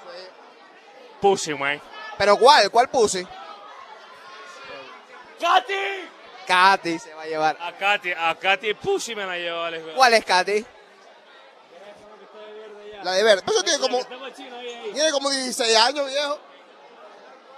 Pussy, 1.21 1.53
man. 1.53 1.79
¿Pero 2.17 2.37
cuál? 2.37 2.71
¿Cuál 2.71 2.89
puse? 2.89 3.27
¡Katy! 5.39 6.09
Katy 6.47 6.97
se 6.97 7.13
va 7.13 7.21
a 7.21 7.27
llevar. 7.27 7.57
A 7.61 7.71
Katy, 7.71 8.13
a 8.13 8.33
Katy 8.33 8.73
Pussy 8.73 9.15
me 9.15 9.27
la 9.27 9.37
llevó, 9.37 9.61
Alex. 9.61 9.85
¿Cuál 9.95 10.13
es 10.15 10.25
Katy? 10.25 10.65
La 13.03 13.11
de 13.13 13.23
verde. 13.23 13.43
Pero 13.45 13.57
eso 13.57 13.63
tiene 13.63 13.79
como, 13.79 13.99
tiene 14.93 15.11
como 15.11 15.29
16 15.29 15.75
años, 15.77 16.07
viejo. 16.09 16.39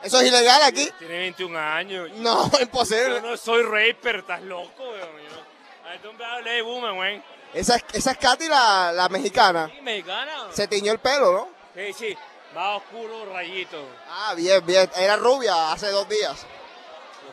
Eso 0.02 0.22
es 0.22 0.28
ilegal 0.28 0.62
aquí. 0.64 0.90
Tiene 0.98 1.18
21 1.18 1.60
años. 1.60 2.10
No, 2.16 2.50
imposible. 2.62 3.16
Yo 3.16 3.22
no 3.22 3.38
soy 3.38 3.64
raper, 3.64 4.18
estás 4.18 4.42
loco, 4.44 4.84
weón. 4.84 6.44
De 6.44 6.62
woman, 6.62 6.98
weón. 6.98 7.24
Esa 7.54 7.78
es, 7.78 7.86
esa 7.94 8.12
es 8.12 8.18
Katy, 8.18 8.48
la, 8.48 8.92
la 8.94 9.10
mexicana. 9.10 9.70
Sí, 9.74 9.82
mexicana. 9.82 10.48
Se 10.52 10.68
tiñó 10.68 10.92
el 10.92 11.00
pelo, 11.00 11.34
¿no? 11.34 11.48
Sí, 11.76 11.94
sí. 11.94 12.18
Va 12.56 12.78
oscuro, 12.78 13.26
rayito. 13.32 13.84
Ah, 14.10 14.34
bien, 14.36 14.64
bien. 14.66 14.90
Era 14.96 15.16
rubia 15.18 15.72
hace 15.72 15.88
dos 15.90 16.08
días. 16.08 16.46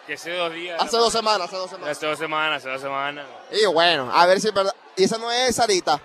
Que 0.07 0.15
hace 0.15 0.31
dos 0.31 0.53
días. 0.53 0.81
Hace 0.81 0.97
dos 0.97 1.13
semanas, 1.13 1.49
hace 1.49 1.57
dos 1.57 1.71
semanas. 1.71 1.97
Hace 1.97 2.07
dos 2.07 2.19
semanas, 2.19 2.59
hace 2.63 2.69
dos 2.71 2.81
semanas. 2.81 3.27
Y 3.51 3.67
bueno, 3.67 4.11
a 4.13 4.25
ver 4.27 4.41
si 4.41 4.49
es 4.49 4.55
verdad. 4.55 4.75
Y 4.97 5.05
esa 5.05 5.19
no 5.19 5.31
es 5.31 5.57
Sarita. 5.57 6.01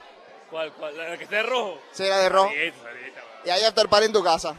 ¿Cuál, 0.52 0.72
cuál? 0.74 0.96
¿La 0.98 1.18
que 1.18 1.24
está 1.24 1.38
de 1.38 1.44
rojo? 1.44 1.80
Sí, 1.92 2.04
la 2.08 2.20
de 2.20 2.30
rojo. 2.30 2.50
Sí. 2.52 2.74
Y 3.46 3.50
hay 3.50 3.64
after 3.64 3.88
party 3.90 4.06
en 4.06 4.14
tu 4.14 4.24
casa. 4.24 4.54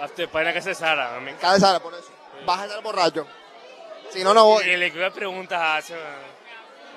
Hasta 0.00 0.26
para 0.28 0.52
que 0.52 0.62
se 0.62 0.74
Sara, 0.74 1.10
mami. 1.10 1.32
Cada 1.34 1.54
de 1.54 1.60
Sara, 1.60 1.80
por 1.80 1.92
eso. 1.92 2.08
Vas 2.46 2.60
a 2.60 2.64
estar 2.66 2.82
borracho. 2.82 3.26
Si 4.10 4.22
no, 4.24 4.32
no 4.32 4.44
voy. 4.44 4.64
Y 4.64 4.76
le 4.76 4.90
que 4.92 5.10
preguntas 5.10 5.60
hace, 5.60 5.92
weón. 5.94 6.38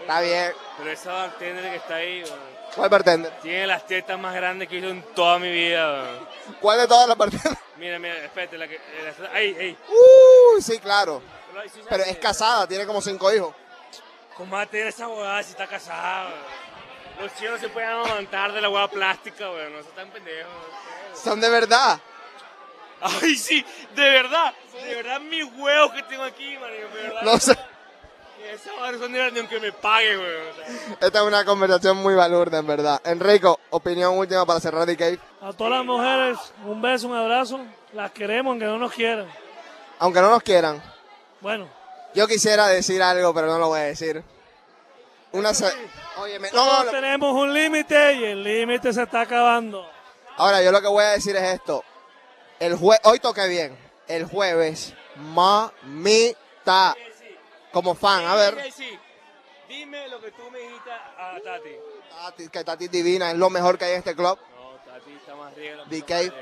Está 0.02 0.22
bien. 0.22 0.54
Pero 0.78 0.92
esa 0.92 1.12
bartender 1.14 1.70
que 1.72 1.76
está 1.78 1.96
ahí, 1.96 2.24
weón, 2.24 2.40
¿Cuál 2.76 2.90
bartender? 2.90 3.34
tiene 3.42 3.68
las 3.68 3.86
tetas 3.86 4.18
más 4.18 4.34
grandes 4.34 4.68
que 4.70 4.78
he 4.78 4.82
visto 4.82 4.92
en 4.94 5.02
toda 5.16 5.40
mi 5.40 5.52
vida, 5.52 5.92
weón. 5.92 6.28
¿Cuál 6.62 6.80
de 6.80 6.88
todas 6.88 7.08
las 7.10 7.18
bartenders? 7.18 7.58
Mira, 7.78 7.98
mira, 7.98 8.16
espérate, 8.24 8.58
la 8.60 8.68
que... 8.68 8.76
eh, 8.76 9.14
la- 9.20 9.40
¡Ey, 9.40 9.56
ey! 9.60 9.78
Uy, 9.90 10.62
sí, 10.62 10.78
claro. 10.78 11.22
Pero 11.90 12.04
sí 12.04 12.10
es 12.12 12.18
casada, 12.20 12.68
tiene 12.68 12.86
como 12.86 13.02
cinco 13.02 13.34
hijos. 13.34 13.56
¿Cómo 14.38 14.56
va 14.56 14.62
a 14.62 14.66
tener 14.68 14.88
esa 14.88 15.06
abogada 15.06 15.42
si 15.42 15.52
está 15.52 15.66
casada? 15.66 16.28
weón? 16.30 16.71
Los 17.22 17.36
chinos 17.36 17.60
se 17.60 17.70
pueden 17.70 17.90
amamantar 17.90 18.52
de 18.52 18.62
la 18.62 18.70
hueá 18.70 18.88
plástica, 18.88 19.50
weón. 19.52 19.74
No 19.74 19.84
sean 19.84 19.96
tan 19.96 20.10
pendejos. 20.10 20.52
Son 21.14 21.40
de 21.40 21.50
verdad. 21.50 22.00
Ay, 23.02 23.36
sí, 23.36 23.66
de 23.96 24.02
verdad. 24.10 24.54
De 24.74 24.96
verdad, 24.96 25.20
mis 25.22 25.46
huevos 25.56 25.94
que 25.94 26.04
tengo 26.04 26.24
aquí, 26.24 26.58
marico. 26.58 26.88
De 26.96 27.02
verdad. 27.04 27.22
No 27.24 27.40
sé. 27.40 27.58
Esa 28.52 28.74
madre 28.80 28.98
son 28.98 29.14
de 29.14 29.32
ni 29.32 29.40
aunque 29.40 29.60
me 29.60 29.72
pague, 29.72 30.18
weón. 30.18 30.48
o 30.48 30.56
sea. 30.56 30.98
Esta 31.08 31.20
es 31.20 31.26
una 31.26 31.46
conversación 31.46 31.98
muy 31.98 32.16
balurda, 32.16 32.58
en 32.58 32.68
verdad. 32.68 33.00
Enrico, 33.06 33.60
opinión 33.70 34.18
última 34.18 34.46
para 34.46 34.60
cerrar 34.60 34.86
The 34.86 34.98
Cave. 34.98 35.20
A 35.42 35.54
todas 35.54 35.74
las 35.74 35.86
mujeres, 35.86 36.38
un 36.66 36.82
beso, 36.82 37.08
un 37.08 37.16
abrazo. 37.16 37.60
Las 37.94 38.12
queremos 38.12 38.52
aunque 38.52 38.66
no 38.66 38.78
nos 38.78 38.94
quieran. 38.94 39.28
Aunque 40.00 40.22
no 40.22 40.32
nos 40.32 40.42
quieran, 40.42 40.82
Bueno, 41.40 41.68
yo 42.16 42.28
quisiera 42.28 42.68
decir 42.68 43.02
algo, 43.04 43.34
pero 43.34 43.48
no 43.48 43.60
lo 43.60 43.68
voy 43.68 43.80
a 43.80 43.84
decir. 43.84 44.24
Una 45.34 45.54
se... 45.54 45.72
Óyeme, 46.18 46.50
no, 46.52 46.56
todos 46.56 46.78
no, 46.80 46.84
no. 46.86 46.92
tenemos 46.92 47.34
un 47.34 47.54
límite 47.54 48.14
y 48.14 48.24
el 48.26 48.44
límite 48.44 48.92
se 48.92 49.04
está 49.04 49.22
acabando. 49.22 49.90
Ahora, 50.38 50.62
yo 50.62 50.72
lo 50.72 50.82
que 50.82 50.88
voy 50.88 51.04
a 51.04 51.10
decir 51.10 51.36
es 51.36 51.44
esto. 51.44 51.84
El 52.60 52.76
jue... 52.76 52.98
Hoy 53.04 53.20
toqué 53.20 53.48
bien. 53.48 53.78
El 54.08 54.26
jueves, 54.26 54.94
mamita. 55.16 56.96
Como 57.72 57.96
fan, 57.96 58.26
a 58.26 58.36
ver. 58.36 58.58
Dime 59.70 60.10
lo 60.10 60.20
que 60.20 60.32
tú 60.32 60.52
me 60.52 60.60
dijiste 60.60 60.92
a 60.92 61.38
Tati. 61.42 61.70
Tati, 62.10 62.50
que 62.50 62.64
Tati 62.64 62.86
es 62.86 62.92
divina, 62.92 63.32
es 63.32 63.38
lo 63.38 63.50
mejor 63.50 63.78
que 63.78 63.86
hay 63.86 63.92
en 63.94 64.00
este 64.00 64.16
club. 64.16 64.38
No, 64.56 64.72
Tati 64.86 65.14
está 65.14 65.36
más 65.36 65.56
rica. 65.56 65.86
DK. 65.86 66.34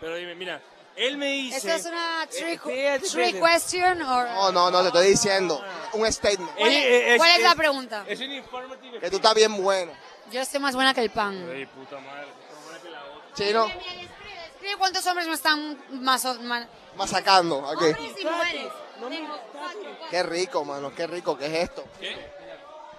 Pero 0.00 0.16
dime, 0.16 0.34
mira, 0.34 0.60
él 0.96 1.18
me 1.18 1.26
dice... 1.26 1.56
¿Esta 1.58 1.74
es 1.76 1.86
una 1.86 2.26
trick, 2.30 2.66
Espérate, 2.66 3.08
trick 3.08 3.40
question 3.40 4.02
or- 4.02 4.28
No, 4.30 4.52
no, 4.52 4.70
no, 4.70 4.80
te 4.82 4.86
estoy 4.88 5.08
diciendo. 5.08 5.62
Un 5.92 6.10
statement. 6.12 6.50
¿Cuál, 6.56 6.70
Eh, 6.72 6.76
eh, 6.76 7.12
es- 7.14 7.18
cuál 7.18 7.30
es 7.36 7.42
la 7.42 7.54
pregunta? 7.54 8.04
Es 8.06 8.20
un 8.20 8.32
informativo. 8.32 8.98
Que 9.00 9.10
tú 9.10 9.16
estás 9.16 9.34
bien 9.34 9.62
bueno. 9.62 9.92
Yo 10.30 10.40
estoy 10.40 10.58
más 10.60 10.74
buena 10.74 10.92
que 10.94 11.00
el 11.02 11.10
pan. 11.10 11.48
Ay, 11.52 11.66
puta 11.66 11.98
madre. 12.00 12.26
está 12.28 12.60
buena 12.64 12.82
que 12.82 12.90
la 12.90 13.04
otra. 13.04 13.34
Chino, 13.34 13.66
Escribe 13.66 14.76
cuántos 14.78 15.06
hombres 15.06 15.26
me 15.28 15.34
están 15.34 15.78
más... 16.02 16.24
más 16.40 16.66
masacando 16.96 17.58
aquí. 17.68 17.84
hombres 17.84 18.12
y 18.18 18.24
mujeres. 18.24 18.72
Tengo 19.08 19.40
cuatro. 19.52 19.98
Qué 20.10 20.22
rico, 20.22 20.64
mano, 20.64 20.94
qué 20.94 21.06
rico, 21.06 21.36
¿qué 21.36 21.46
es 21.46 21.52
esto? 21.68 21.84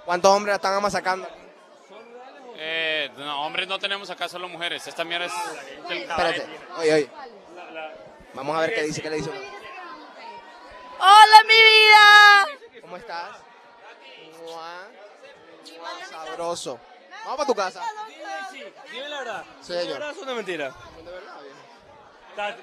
¿Cuántos 0.05 0.31
hombres 0.31 0.55
están 0.55 0.75
amasacando? 0.75 1.27
Eh, 2.59 3.11
no, 3.17 3.45
hombres 3.45 3.67
no 3.67 3.77
tenemos 3.77 4.09
acá, 4.09 4.27
solo 4.29 4.47
mujeres. 4.47 4.85
Esta 4.87 5.03
mierda 5.03 5.25
es 5.25 5.33
del 5.89 5.97
Espérate, 6.03 6.47
oye, 6.79 6.93
oye. 6.93 7.09
Vamos 8.33 8.57
a 8.57 8.61
ver 8.61 8.73
qué 8.75 8.83
dice, 8.83 9.01
qué 9.01 9.09
le 9.09 9.17
dice. 9.17 9.29
uno. 9.29 9.39
¡Hola, 10.99 11.43
mi 11.47 11.53
vida! 11.53 12.81
¿Cómo 12.81 12.97
estás? 12.97 13.37
Mua. 14.41 14.87
Mua, 15.77 16.05
Sabroso. 16.09 16.79
Vamos 17.23 17.37
para 17.37 17.47
tu 17.47 17.55
casa. 17.55 17.81
Dime 18.91 19.09
la 19.09 19.19
verdad. 19.19 19.43
Sí, 19.61 19.73
¿Es 19.73 19.79
señor. 19.81 19.93
verdad 19.93 20.09
o 20.09 20.11
es 20.11 20.17
una 20.19 20.33
mentira? 20.33 20.73
Tati, 22.35 22.61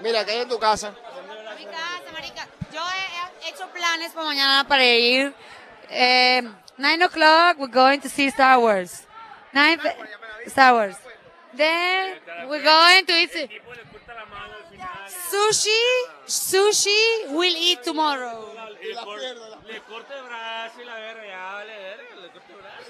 Mira, 0.00 0.24
¿qué 0.24 0.32
hay 0.32 0.40
en 0.40 0.48
tu 0.48 0.58
casa? 0.58 0.90
Mi 1.58 1.64
casa, 1.66 2.12
marica. 2.12 2.48
Yo 2.72 2.80
he 2.80 3.46
he 3.46 3.50
hecho 3.50 3.68
planes 3.68 4.12
para 4.12 4.26
mañana 4.26 4.66
para 4.66 4.84
ir. 4.84 5.32
Eh, 5.90 6.42
nine 6.76 7.04
o'clock, 7.04 7.58
we're 7.58 7.68
going 7.72 8.00
to 8.00 8.08
see 8.08 8.26
Star 8.28 8.58
Wars. 8.58 9.06
Nine, 9.52 9.78
Star 10.46 10.74
Wars. 10.74 10.96
Then 11.56 12.16
we're 12.48 12.62
going 12.62 13.06
to 13.06 13.12
eat 13.12 13.50
sushi. 15.30 15.82
Sushi 16.26 17.00
we'll 17.36 17.56
eat 17.56 17.82
tomorrow. 17.82 18.50
le, 18.82 18.94
cor- 18.96 19.18
le 19.18 19.80
corta 19.88 20.14
el 20.16 20.24
brazo 20.24 20.80
y 20.80 20.84
la 20.84 20.94
verga, 20.94 21.26
ya 21.26 21.54
vale 21.54 21.72
verga, 21.78 22.14
le 22.22 22.28
corta 22.30 22.52
el 22.52 22.56
brazo. 22.58 22.84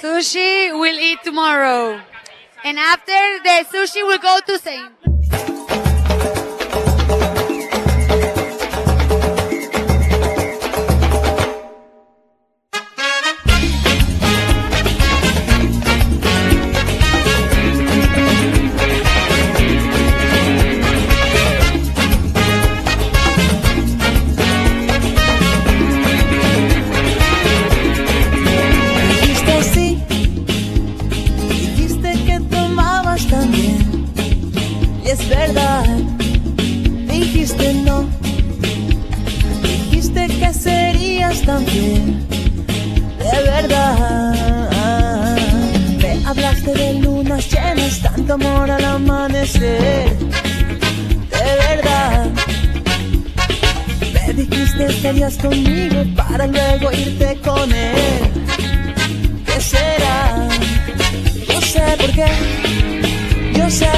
Sushi 0.00 0.78
we'll 0.78 0.98
eat 0.98 1.22
tomorrow. 1.24 2.00
And 2.64 2.78
after 2.78 3.12
the 3.42 3.64
sushi, 3.70 4.02
we'll 4.06 4.18
go 4.18 4.38
to 4.46 4.58
Saint. 4.58 4.92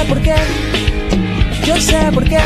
Sé 0.01 0.07
por 0.07 0.21
qué. 0.21 0.35
Yo 1.65 1.79
sé 1.79 2.11
por 2.13 2.23
qué. 2.23 2.39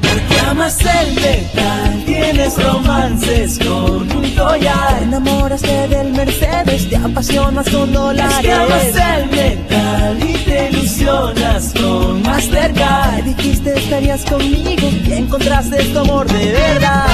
Porque 0.00 0.40
amas 0.48 0.78
el 0.80 1.14
metal, 1.14 2.02
tienes 2.04 2.62
romances 2.62 3.58
con 3.58 4.10
un 4.16 4.30
collar. 4.36 4.98
Te 4.98 5.04
enamoraste 5.04 5.88
del 5.88 6.12
Mercedes, 6.12 6.88
te 6.88 6.96
apasionas 6.96 7.68
con 7.68 7.92
dólares. 7.92 8.36
Es 8.36 8.40
que 8.42 8.52
amas 8.52 8.84
el 8.84 9.26
metal 9.30 10.18
y 10.22 10.32
te 10.44 10.70
ilusionas 10.70 11.74
con 11.80 12.22
Mastercard. 12.22 13.24
Me 13.24 13.34
dijiste 13.34 13.78
estarías 13.78 14.24
conmigo 14.24 14.88
y 15.06 15.12
encontraste 15.12 15.82
tu 15.84 15.98
amor 15.98 16.26
de 16.26 16.52
verdad. 16.52 17.08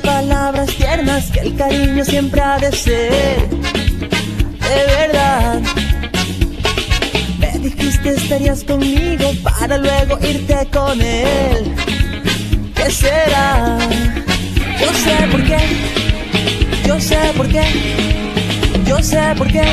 Palabras 0.00 0.68
tiernas 0.74 1.30
que 1.30 1.40
el 1.40 1.56
cariño 1.56 2.04
siempre 2.04 2.40
ha 2.40 2.58
de 2.58 2.72
ser, 2.72 3.48
de 3.48 4.86
verdad. 4.96 5.60
Me 7.38 7.58
dijiste 7.58 8.10
estarías 8.10 8.64
conmigo 8.64 9.32
para 9.42 9.78
luego 9.78 10.18
irte 10.26 10.68
con 10.72 11.00
él. 11.00 11.74
¿Qué 12.74 12.90
será? 12.90 13.78
Yo 14.80 14.92
sé 14.92 15.26
por 15.30 15.44
qué, 15.44 15.58
yo 16.86 17.00
sé 17.00 17.18
por 17.36 17.48
qué, 17.48 17.64
yo 18.86 19.02
sé 19.02 19.34
por 19.36 19.46
qué. 19.48 19.64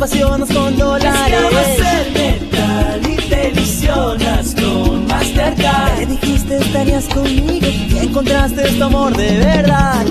Apasionas 0.00 0.50
con 0.50 0.78
dólares. 0.78 1.78
El 1.78 2.12
metal 2.12 3.02
y 3.06 3.16
te 3.28 3.50
ilusionas 3.50 4.54
con 4.54 5.06
Mastercard. 5.06 5.98
Me 5.98 6.06
dijiste 6.06 6.56
estarías 6.56 7.04
conmigo 7.08 7.66
y 7.66 7.98
encontraste 7.98 8.62
tu 8.62 8.84
amor 8.84 9.14
de 9.14 9.36
verdad. 9.36 10.06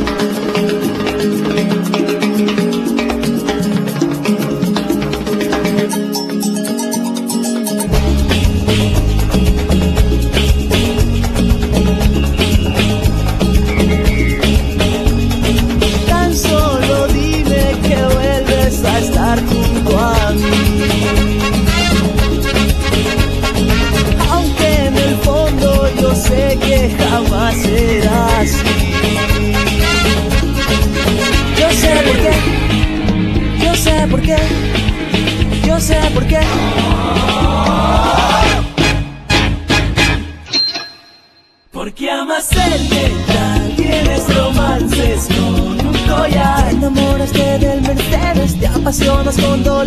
Apasionas 49.00 49.38
con 49.38 49.64
dólares. 49.64 49.79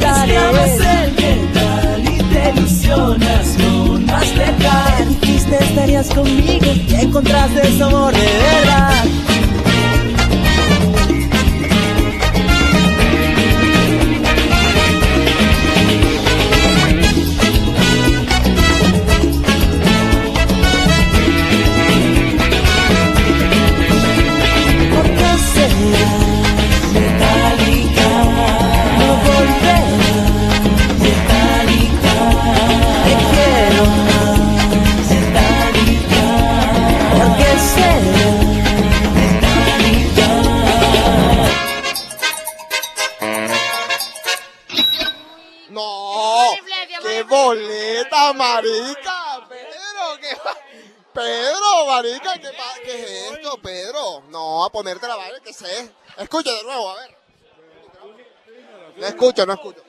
Escucho, 59.43 59.47
no 59.47 59.53
escucho. 59.55 59.83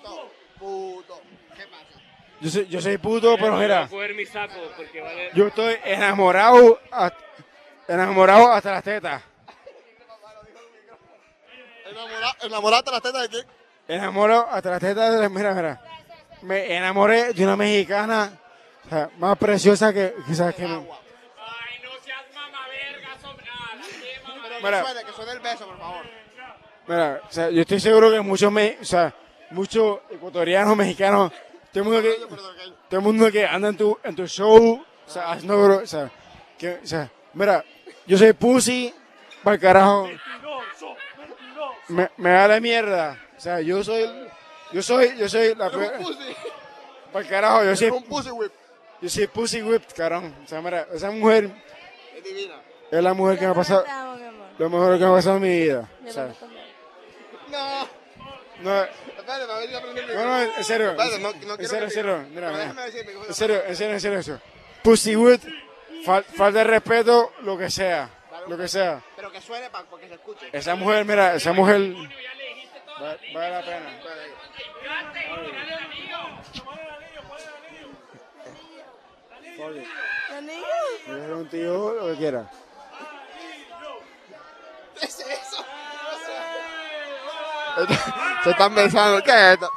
Puto, 0.00 0.30
puto. 0.58 1.20
¿Qué 1.56 1.66
pasa? 1.66 2.00
Yo 2.40 2.50
soy, 2.50 2.66
yo 2.68 2.80
soy 2.80 2.98
puto, 2.98 3.36
pero 3.38 3.56
mira, 3.56 3.88
yo 5.34 5.46
estoy 5.48 5.76
enamorado, 5.84 6.78
hasta- 6.90 7.18
enamorado 7.88 8.52
hasta 8.52 8.72
las 8.72 8.82
tetas. 8.84 9.22
Enamora- 11.86 12.36
¿Enamoraste 12.42 12.90
las 12.90 13.02
tetas 13.02 13.22
de 13.22 13.28
quién? 13.28 13.46
Enamorado 13.88 14.48
hasta 14.50 14.70
las 14.70 14.80
tetas 14.80 15.20
de, 15.20 15.28
mira, 15.28 15.54
mira. 15.54 15.80
Me 16.42 16.76
enamoré 16.76 17.32
de 17.32 17.44
una 17.44 17.56
mexicana 17.56 18.32
o 18.84 18.88
sea, 18.88 19.10
más 19.18 19.38
preciosa 19.38 19.92
que 19.94 20.14
quizás 20.26 20.54
que... 20.54 20.62
Pero 20.62 20.86
Mira. 24.62 24.80
que 24.80 24.86
suene, 24.86 25.04
que 25.04 25.12
suene 25.12 25.32
el 25.32 25.40
beso, 25.40 25.66
por 25.66 25.78
favor. 25.78 26.06
Mira, 26.86 27.20
o 27.28 27.32
sea, 27.32 27.50
yo 27.50 27.60
estoy 27.62 27.80
seguro 27.80 28.10
que 28.10 28.20
muchos, 28.20 28.52
me, 28.52 28.76
o 28.80 28.84
sea, 28.84 29.14
muchos 29.50 30.00
ecuatorianos, 30.10 30.76
mexicanos, 30.76 31.32
todo 31.72 31.82
el 31.82 31.84
mundo 31.84 32.02
que, 32.02 32.14
todo 32.88 33.00
el 33.00 33.00
mundo 33.00 33.30
que 33.32 33.46
anda 33.46 33.68
en 33.68 33.76
tu, 33.76 33.98
en 34.02 34.14
tu 34.14 34.26
show, 34.26 34.84
o 35.06 35.10
sea, 35.10 35.32
haciendo, 35.32 35.56
bro- 35.58 35.82
o 35.82 35.86
sea, 35.86 36.10
que, 36.58 36.78
o 36.82 36.86
sea, 36.86 37.10
mira, 37.32 37.64
yo 38.06 38.18
soy 38.18 38.32
pussy, 38.34 38.94
para 39.42 39.54
el 39.56 39.60
carajo, 39.60 40.08
me, 41.88 42.10
me 42.16 42.30
da 42.30 42.48
la 42.48 42.60
mierda, 42.60 43.18
o 43.36 43.40
sea, 43.40 43.60
yo 43.60 43.82
soy, 43.84 44.08
yo 44.72 44.82
soy, 44.82 45.16
yo 45.18 45.28
soy 45.28 45.54
la, 45.54 45.70
para 45.70 47.24
el 47.24 47.28
carajo, 47.30 47.64
yo 47.64 47.76
soy, 47.76 47.90
un 47.90 48.02
pussy 48.04 48.30
whip. 48.30 48.52
yo 49.00 49.08
soy 49.08 49.26
pussy 49.26 49.62
whipped, 49.62 49.94
carajo, 49.96 50.26
o 50.44 50.46
sea, 50.48 50.60
mira, 50.60 50.86
esa 50.92 51.10
mujer 51.10 51.50
Es 52.16 52.24
divina. 52.24 52.54
es 52.90 53.02
la 53.02 53.14
mujer 53.14 53.38
que 53.38 53.44
me 53.46 53.50
ha 53.52 53.54
pasado, 53.54 53.84
lo 54.58 54.70
mejor 54.70 54.98
que 54.98 55.04
me 55.04 55.10
ha 55.10 55.14
pasado 55.14 55.36
en 55.36 55.42
mi 55.42 55.48
vida, 55.60 55.88
o 56.06 56.10
sea, 56.10 56.32
No. 57.54 57.88
no, 58.60 58.82
Espérate, 58.84 59.74
a 59.74 59.78
aprendí 59.78 60.00
el 60.00 60.14
No, 60.14 60.24
no, 60.24 60.42
en 60.42 60.64
serio. 60.64 60.90
Espérate, 60.90 61.18
no, 61.20 61.32
no 61.32 61.54
en 61.54 61.68
serio, 61.68 61.84
en 61.84 61.90
serio. 61.90 62.26
Mira, 62.30 62.50
mira. 62.50 62.74
En 63.28 63.34
serio, 63.34 63.62
en 63.66 63.76
serio, 63.76 63.94
en 63.94 64.00
serio 64.00 64.18
eso. 64.18 64.40
Pussywood, 64.82 65.40
fal- 66.04 66.24
falta 66.24 66.58
de 66.58 66.64
respeto, 66.64 67.32
lo 67.42 67.56
que 67.56 67.70
sea. 67.70 68.08
Lo 68.46 68.56
que 68.58 68.68
sea. 68.68 69.00
Pero 69.16 69.32
que 69.32 69.40
suene 69.40 69.70
para 69.70 69.84
que 69.98 70.08
se 70.08 70.14
escuche. 70.14 70.48
Esa 70.52 70.74
mujer, 70.74 71.04
mira, 71.04 71.34
esa 71.34 71.52
mujer. 71.52 71.80
va- 73.02 73.16
Vale 73.32 73.50
la 73.50 73.60
pena. 73.62 74.00
Soy 81.06 81.20
un 81.32 81.48
tío, 81.48 81.92
lo 81.94 82.06
que 82.12 82.16
quiera. 82.16 82.50
¿Qué 84.98 85.06
es 85.06 85.20
eso? 85.20 85.64
Se 88.44 88.50
están 88.50 88.74
besando. 88.74 89.22
¿Qué 89.22 89.30
es 89.30 89.52
esto? 89.54 89.70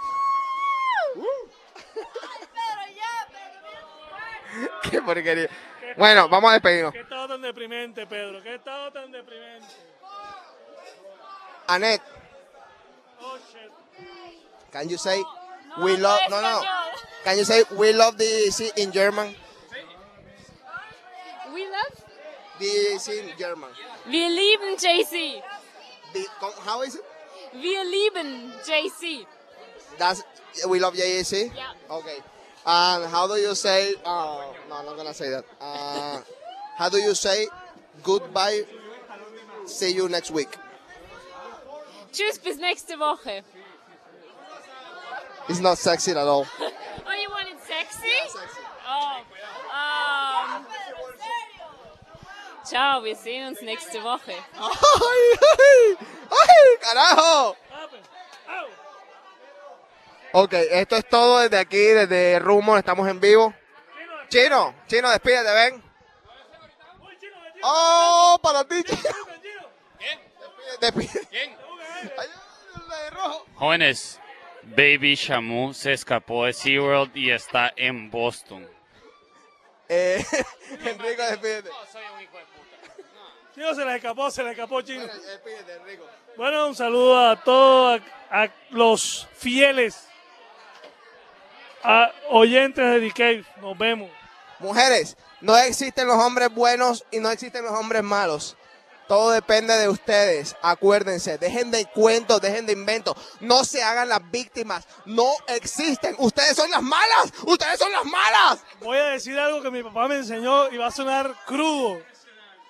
Qué 4.89 5.01
porquería. 5.01 5.49
Bueno, 5.97 6.27
vamos 6.29 6.49
a 6.49 6.53
despedirnos. 6.53 6.93
¿Qué 6.93 6.99
estado 7.01 7.27
tan 7.27 7.41
deprimente, 7.41 8.05
Pedro? 8.07 8.41
¿Qué 8.43 8.55
estado 8.55 8.91
tan 8.91 9.11
deprimente? 9.11 9.67
Anet, 11.67 12.01
Oh, 13.19 13.35
shit. 13.51 13.71
can 14.71 14.87
you 14.87 14.97
say 14.97 15.21
we 15.79 15.97
love? 15.97 16.19
No, 16.29 16.39
no. 16.41 16.61
Can 17.23 17.37
you 17.37 17.43
say 17.43 17.63
we 17.71 17.91
love 17.93 18.15
DC 18.15 18.71
in 18.77 18.91
German? 18.91 19.35
We 21.53 21.65
love? 21.65 21.93
DC 22.59 23.07
in 23.19 23.37
German. 23.37 23.69
Wir 24.05 24.29
lieben 24.29 24.77
JC. 24.77 25.41
The- 26.13 26.29
how 26.63 26.83
is 26.83 26.95
it? 26.95 27.03
Wir 27.62 27.84
lieben 27.86 28.53
JC. 28.66 29.26
That's 29.97 30.24
we 30.68 30.80
love 30.80 30.95
JC. 30.95 31.51
Yeah. 31.55 31.95
Okay. 31.97 32.18
And 32.66 33.05
how 33.05 33.28
do 33.28 33.36
you 33.36 33.55
say? 33.55 33.93
Uh, 34.03 34.43
no, 34.70 34.76
I'm 34.76 34.86
not 34.86 34.97
gonna 34.97 35.14
say 35.14 35.30
that. 35.30 35.45
Uh, 35.60 36.20
how 36.78 36.89
do 36.89 36.97
you 36.97 37.16
say 37.16 37.47
goodbye? 38.03 38.64
See 39.66 39.93
you 39.93 40.10
next 40.10 40.32
week. 40.32 40.49
Tschüss, 42.12 42.39
bis 42.39 42.58
nächste 42.58 42.97
Woche. 42.99 43.43
It's 45.49 45.60
not 45.60 45.78
sexy 45.78 46.12
at 46.12 46.18
all. 46.18 46.45
Oh, 47.10 47.14
you 47.14 47.30
want 47.30 47.47
it 47.47 47.58
sexy? 47.66 48.10
Oh, 48.86 49.22
um. 49.72 50.07
Ciao, 52.68 53.01
wir 53.01 53.15
sehen 53.15 53.47
uns 53.47 53.61
nächste 53.61 54.03
Woche. 54.03 54.36
¡Ay, 54.59 55.39
ay! 55.41 55.97
¡Ay, 56.30 56.78
carajo! 56.82 57.55
Ok, 60.34 60.53
esto 60.53 60.97
es 60.97 61.07
todo 61.07 61.39
desde 61.39 61.59
aquí, 61.59 61.78
desde 61.78 62.39
Rumor, 62.39 62.78
estamos 62.78 63.07
en 63.07 63.22
vivo. 63.22 63.53
Chino, 64.28 64.76
Chino, 64.88 65.09
despídete, 65.09 65.49
ven. 65.49 65.82
¡Oh, 67.63 68.38
para 68.43 68.65
ti, 68.65 68.84
Chino! 68.84 69.15
Despídete. 70.82 71.26
¿Quién? 71.28 71.55
Jóvenes, 73.55 74.20
Baby 74.63 75.15
Shamu 75.15 75.74
se 75.74 75.93
escapó 75.93 76.45
de 76.45 76.51
SeaWorld 76.51 77.15
y 77.15 77.32
está 77.32 77.72
en 77.78 78.11
Boston. 78.11 78.76
Eh, 79.89 80.23
Enrico, 80.85 81.21
despídete. 81.23 81.69
Chino 83.55 83.73
se 83.73 83.85
le 83.85 83.95
escapó, 83.95 84.29
se 84.29 84.43
le 84.43 84.51
escapó, 84.51 84.81
Chino. 84.81 85.07
Despídete, 85.07 85.73
Enrico. 85.73 86.05
Bueno, 86.35 86.67
un 86.67 86.75
saludo 86.75 87.29
a 87.29 87.43
todos, 87.43 88.01
a, 88.29 88.43
a 88.43 88.51
los 88.69 89.27
fieles 89.35 90.07
a 91.83 92.11
oyentes 92.29 92.83
de 92.83 92.99
Decay. 92.99 93.45
Nos 93.61 93.77
vemos. 93.77 94.11
Mujeres, 94.59 95.15
no 95.41 95.55
existen 95.57 96.07
los 96.07 96.17
hombres 96.17 96.49
buenos 96.53 97.05
y 97.11 97.19
no 97.19 97.29
existen 97.31 97.63
los 97.63 97.73
hombres 97.73 98.03
malos. 98.03 98.57
Todo 99.08 99.32
depende 99.32 99.74
de 99.74 99.88
ustedes. 99.88 100.55
Acuérdense, 100.62 101.38
dejen 101.38 101.72
de 101.72 101.86
cuentos, 101.86 102.41
dejen 102.41 102.66
de 102.66 102.74
inventos. 102.74 103.16
No 103.39 103.64
se 103.64 103.82
hagan 103.82 104.10
las 104.10 104.30
víctimas. 104.32 104.88
No 105.05 105.32
existen. 105.47 106.16
Ustedes 106.18 106.55
son 106.55 106.70
las 106.70 106.82
malas. 106.82 107.34
Ustedes 107.45 107.80
son 107.80 107.91
las 107.91 108.05
malas. 108.05 108.64
Voy 108.82 108.97
a 108.97 109.05
decir 109.05 109.39
algo 109.39 109.62
que 109.62 109.72
mi 109.72 109.82
papá 109.82 110.08
me 110.08 110.16
enseñó 110.16 110.70
y 110.70 110.78
va 110.78 110.88
a 110.88 110.91
sonar 110.91 111.34
crudo. 111.45 112.01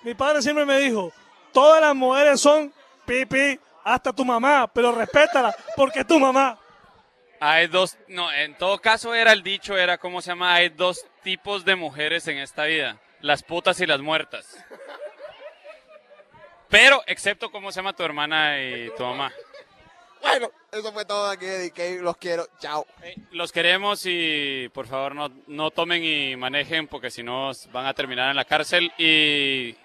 Mi 0.02 0.14
padre 0.14 0.42
siempre 0.42 0.64
me 0.64 0.78
dijo, 0.78 1.12
todas 1.52 1.80
las 1.80 1.94
mujeres 1.94 2.40
son 2.40 2.72
pipi, 3.04 3.58
hasta 3.82 4.12
tu 4.12 4.24
mamá, 4.24 4.70
pero 4.72 4.92
respétala 4.92 5.54
porque 5.74 6.00
es 6.00 6.06
tu 6.06 6.18
mamá. 6.20 6.58
Hay 7.40 7.68
dos, 7.68 7.96
no, 8.08 8.32
en 8.32 8.56
todo 8.56 8.78
caso 8.78 9.14
era 9.14 9.32
el 9.32 9.42
dicho, 9.42 9.76
era 9.76 9.98
cómo 9.98 10.20
se 10.20 10.30
llama, 10.30 10.54
hay 10.54 10.68
dos 10.70 11.04
tipos 11.22 11.64
de 11.64 11.76
mujeres 11.76 12.26
en 12.28 12.38
esta 12.38 12.64
vida, 12.64 13.00
las 13.20 13.42
putas 13.42 13.80
y 13.80 13.86
las 13.86 14.00
muertas. 14.00 14.56
Pero, 16.68 17.02
excepto 17.06 17.50
cómo 17.50 17.72
se 17.72 17.76
llama 17.80 17.94
tu 17.94 18.02
hermana 18.02 18.60
y 18.62 18.90
tu 18.96 19.02
mamá. 19.02 19.32
Bueno, 20.20 20.50
eso 20.72 20.92
fue 20.92 21.04
todo 21.04 21.30
aquí 21.30 21.46
de 21.46 21.70
DK. 21.70 22.02
Los 22.02 22.16
quiero. 22.16 22.46
Chao. 22.58 22.86
Los 23.30 23.52
queremos 23.52 24.02
y 24.04 24.68
por 24.74 24.86
favor 24.86 25.14
no, 25.14 25.30
no 25.46 25.70
tomen 25.70 26.04
y 26.04 26.36
manejen 26.36 26.88
porque 26.88 27.10
si 27.10 27.22
no 27.22 27.52
van 27.72 27.86
a 27.86 27.94
terminar 27.94 28.30
en 28.30 28.36
la 28.36 28.44
cárcel 28.44 28.92
y 28.98 29.76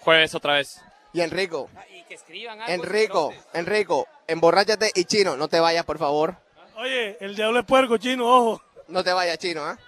jueves 0.00 0.34
otra 0.34 0.54
vez. 0.54 0.80
Y 1.12 1.20
Enrico. 1.20 1.68
que 2.08 2.14
escriban 2.14 2.60
algo. 2.60 2.72
Enrico, 2.72 3.34
Enrico, 3.52 4.08
emborráchate 4.26 4.90
y 4.94 5.04
chino, 5.04 5.36
no 5.36 5.48
te 5.48 5.60
vayas, 5.60 5.84
por 5.84 5.98
favor. 5.98 6.36
Oye, 6.76 7.18
el 7.20 7.36
diablo 7.36 7.60
es 7.60 7.66
puerco, 7.66 7.98
chino, 7.98 8.26
ojo. 8.26 8.62
No 8.88 9.04
te 9.04 9.12
vayas, 9.12 9.38
chino, 9.38 9.62
¿ah? 9.62 9.78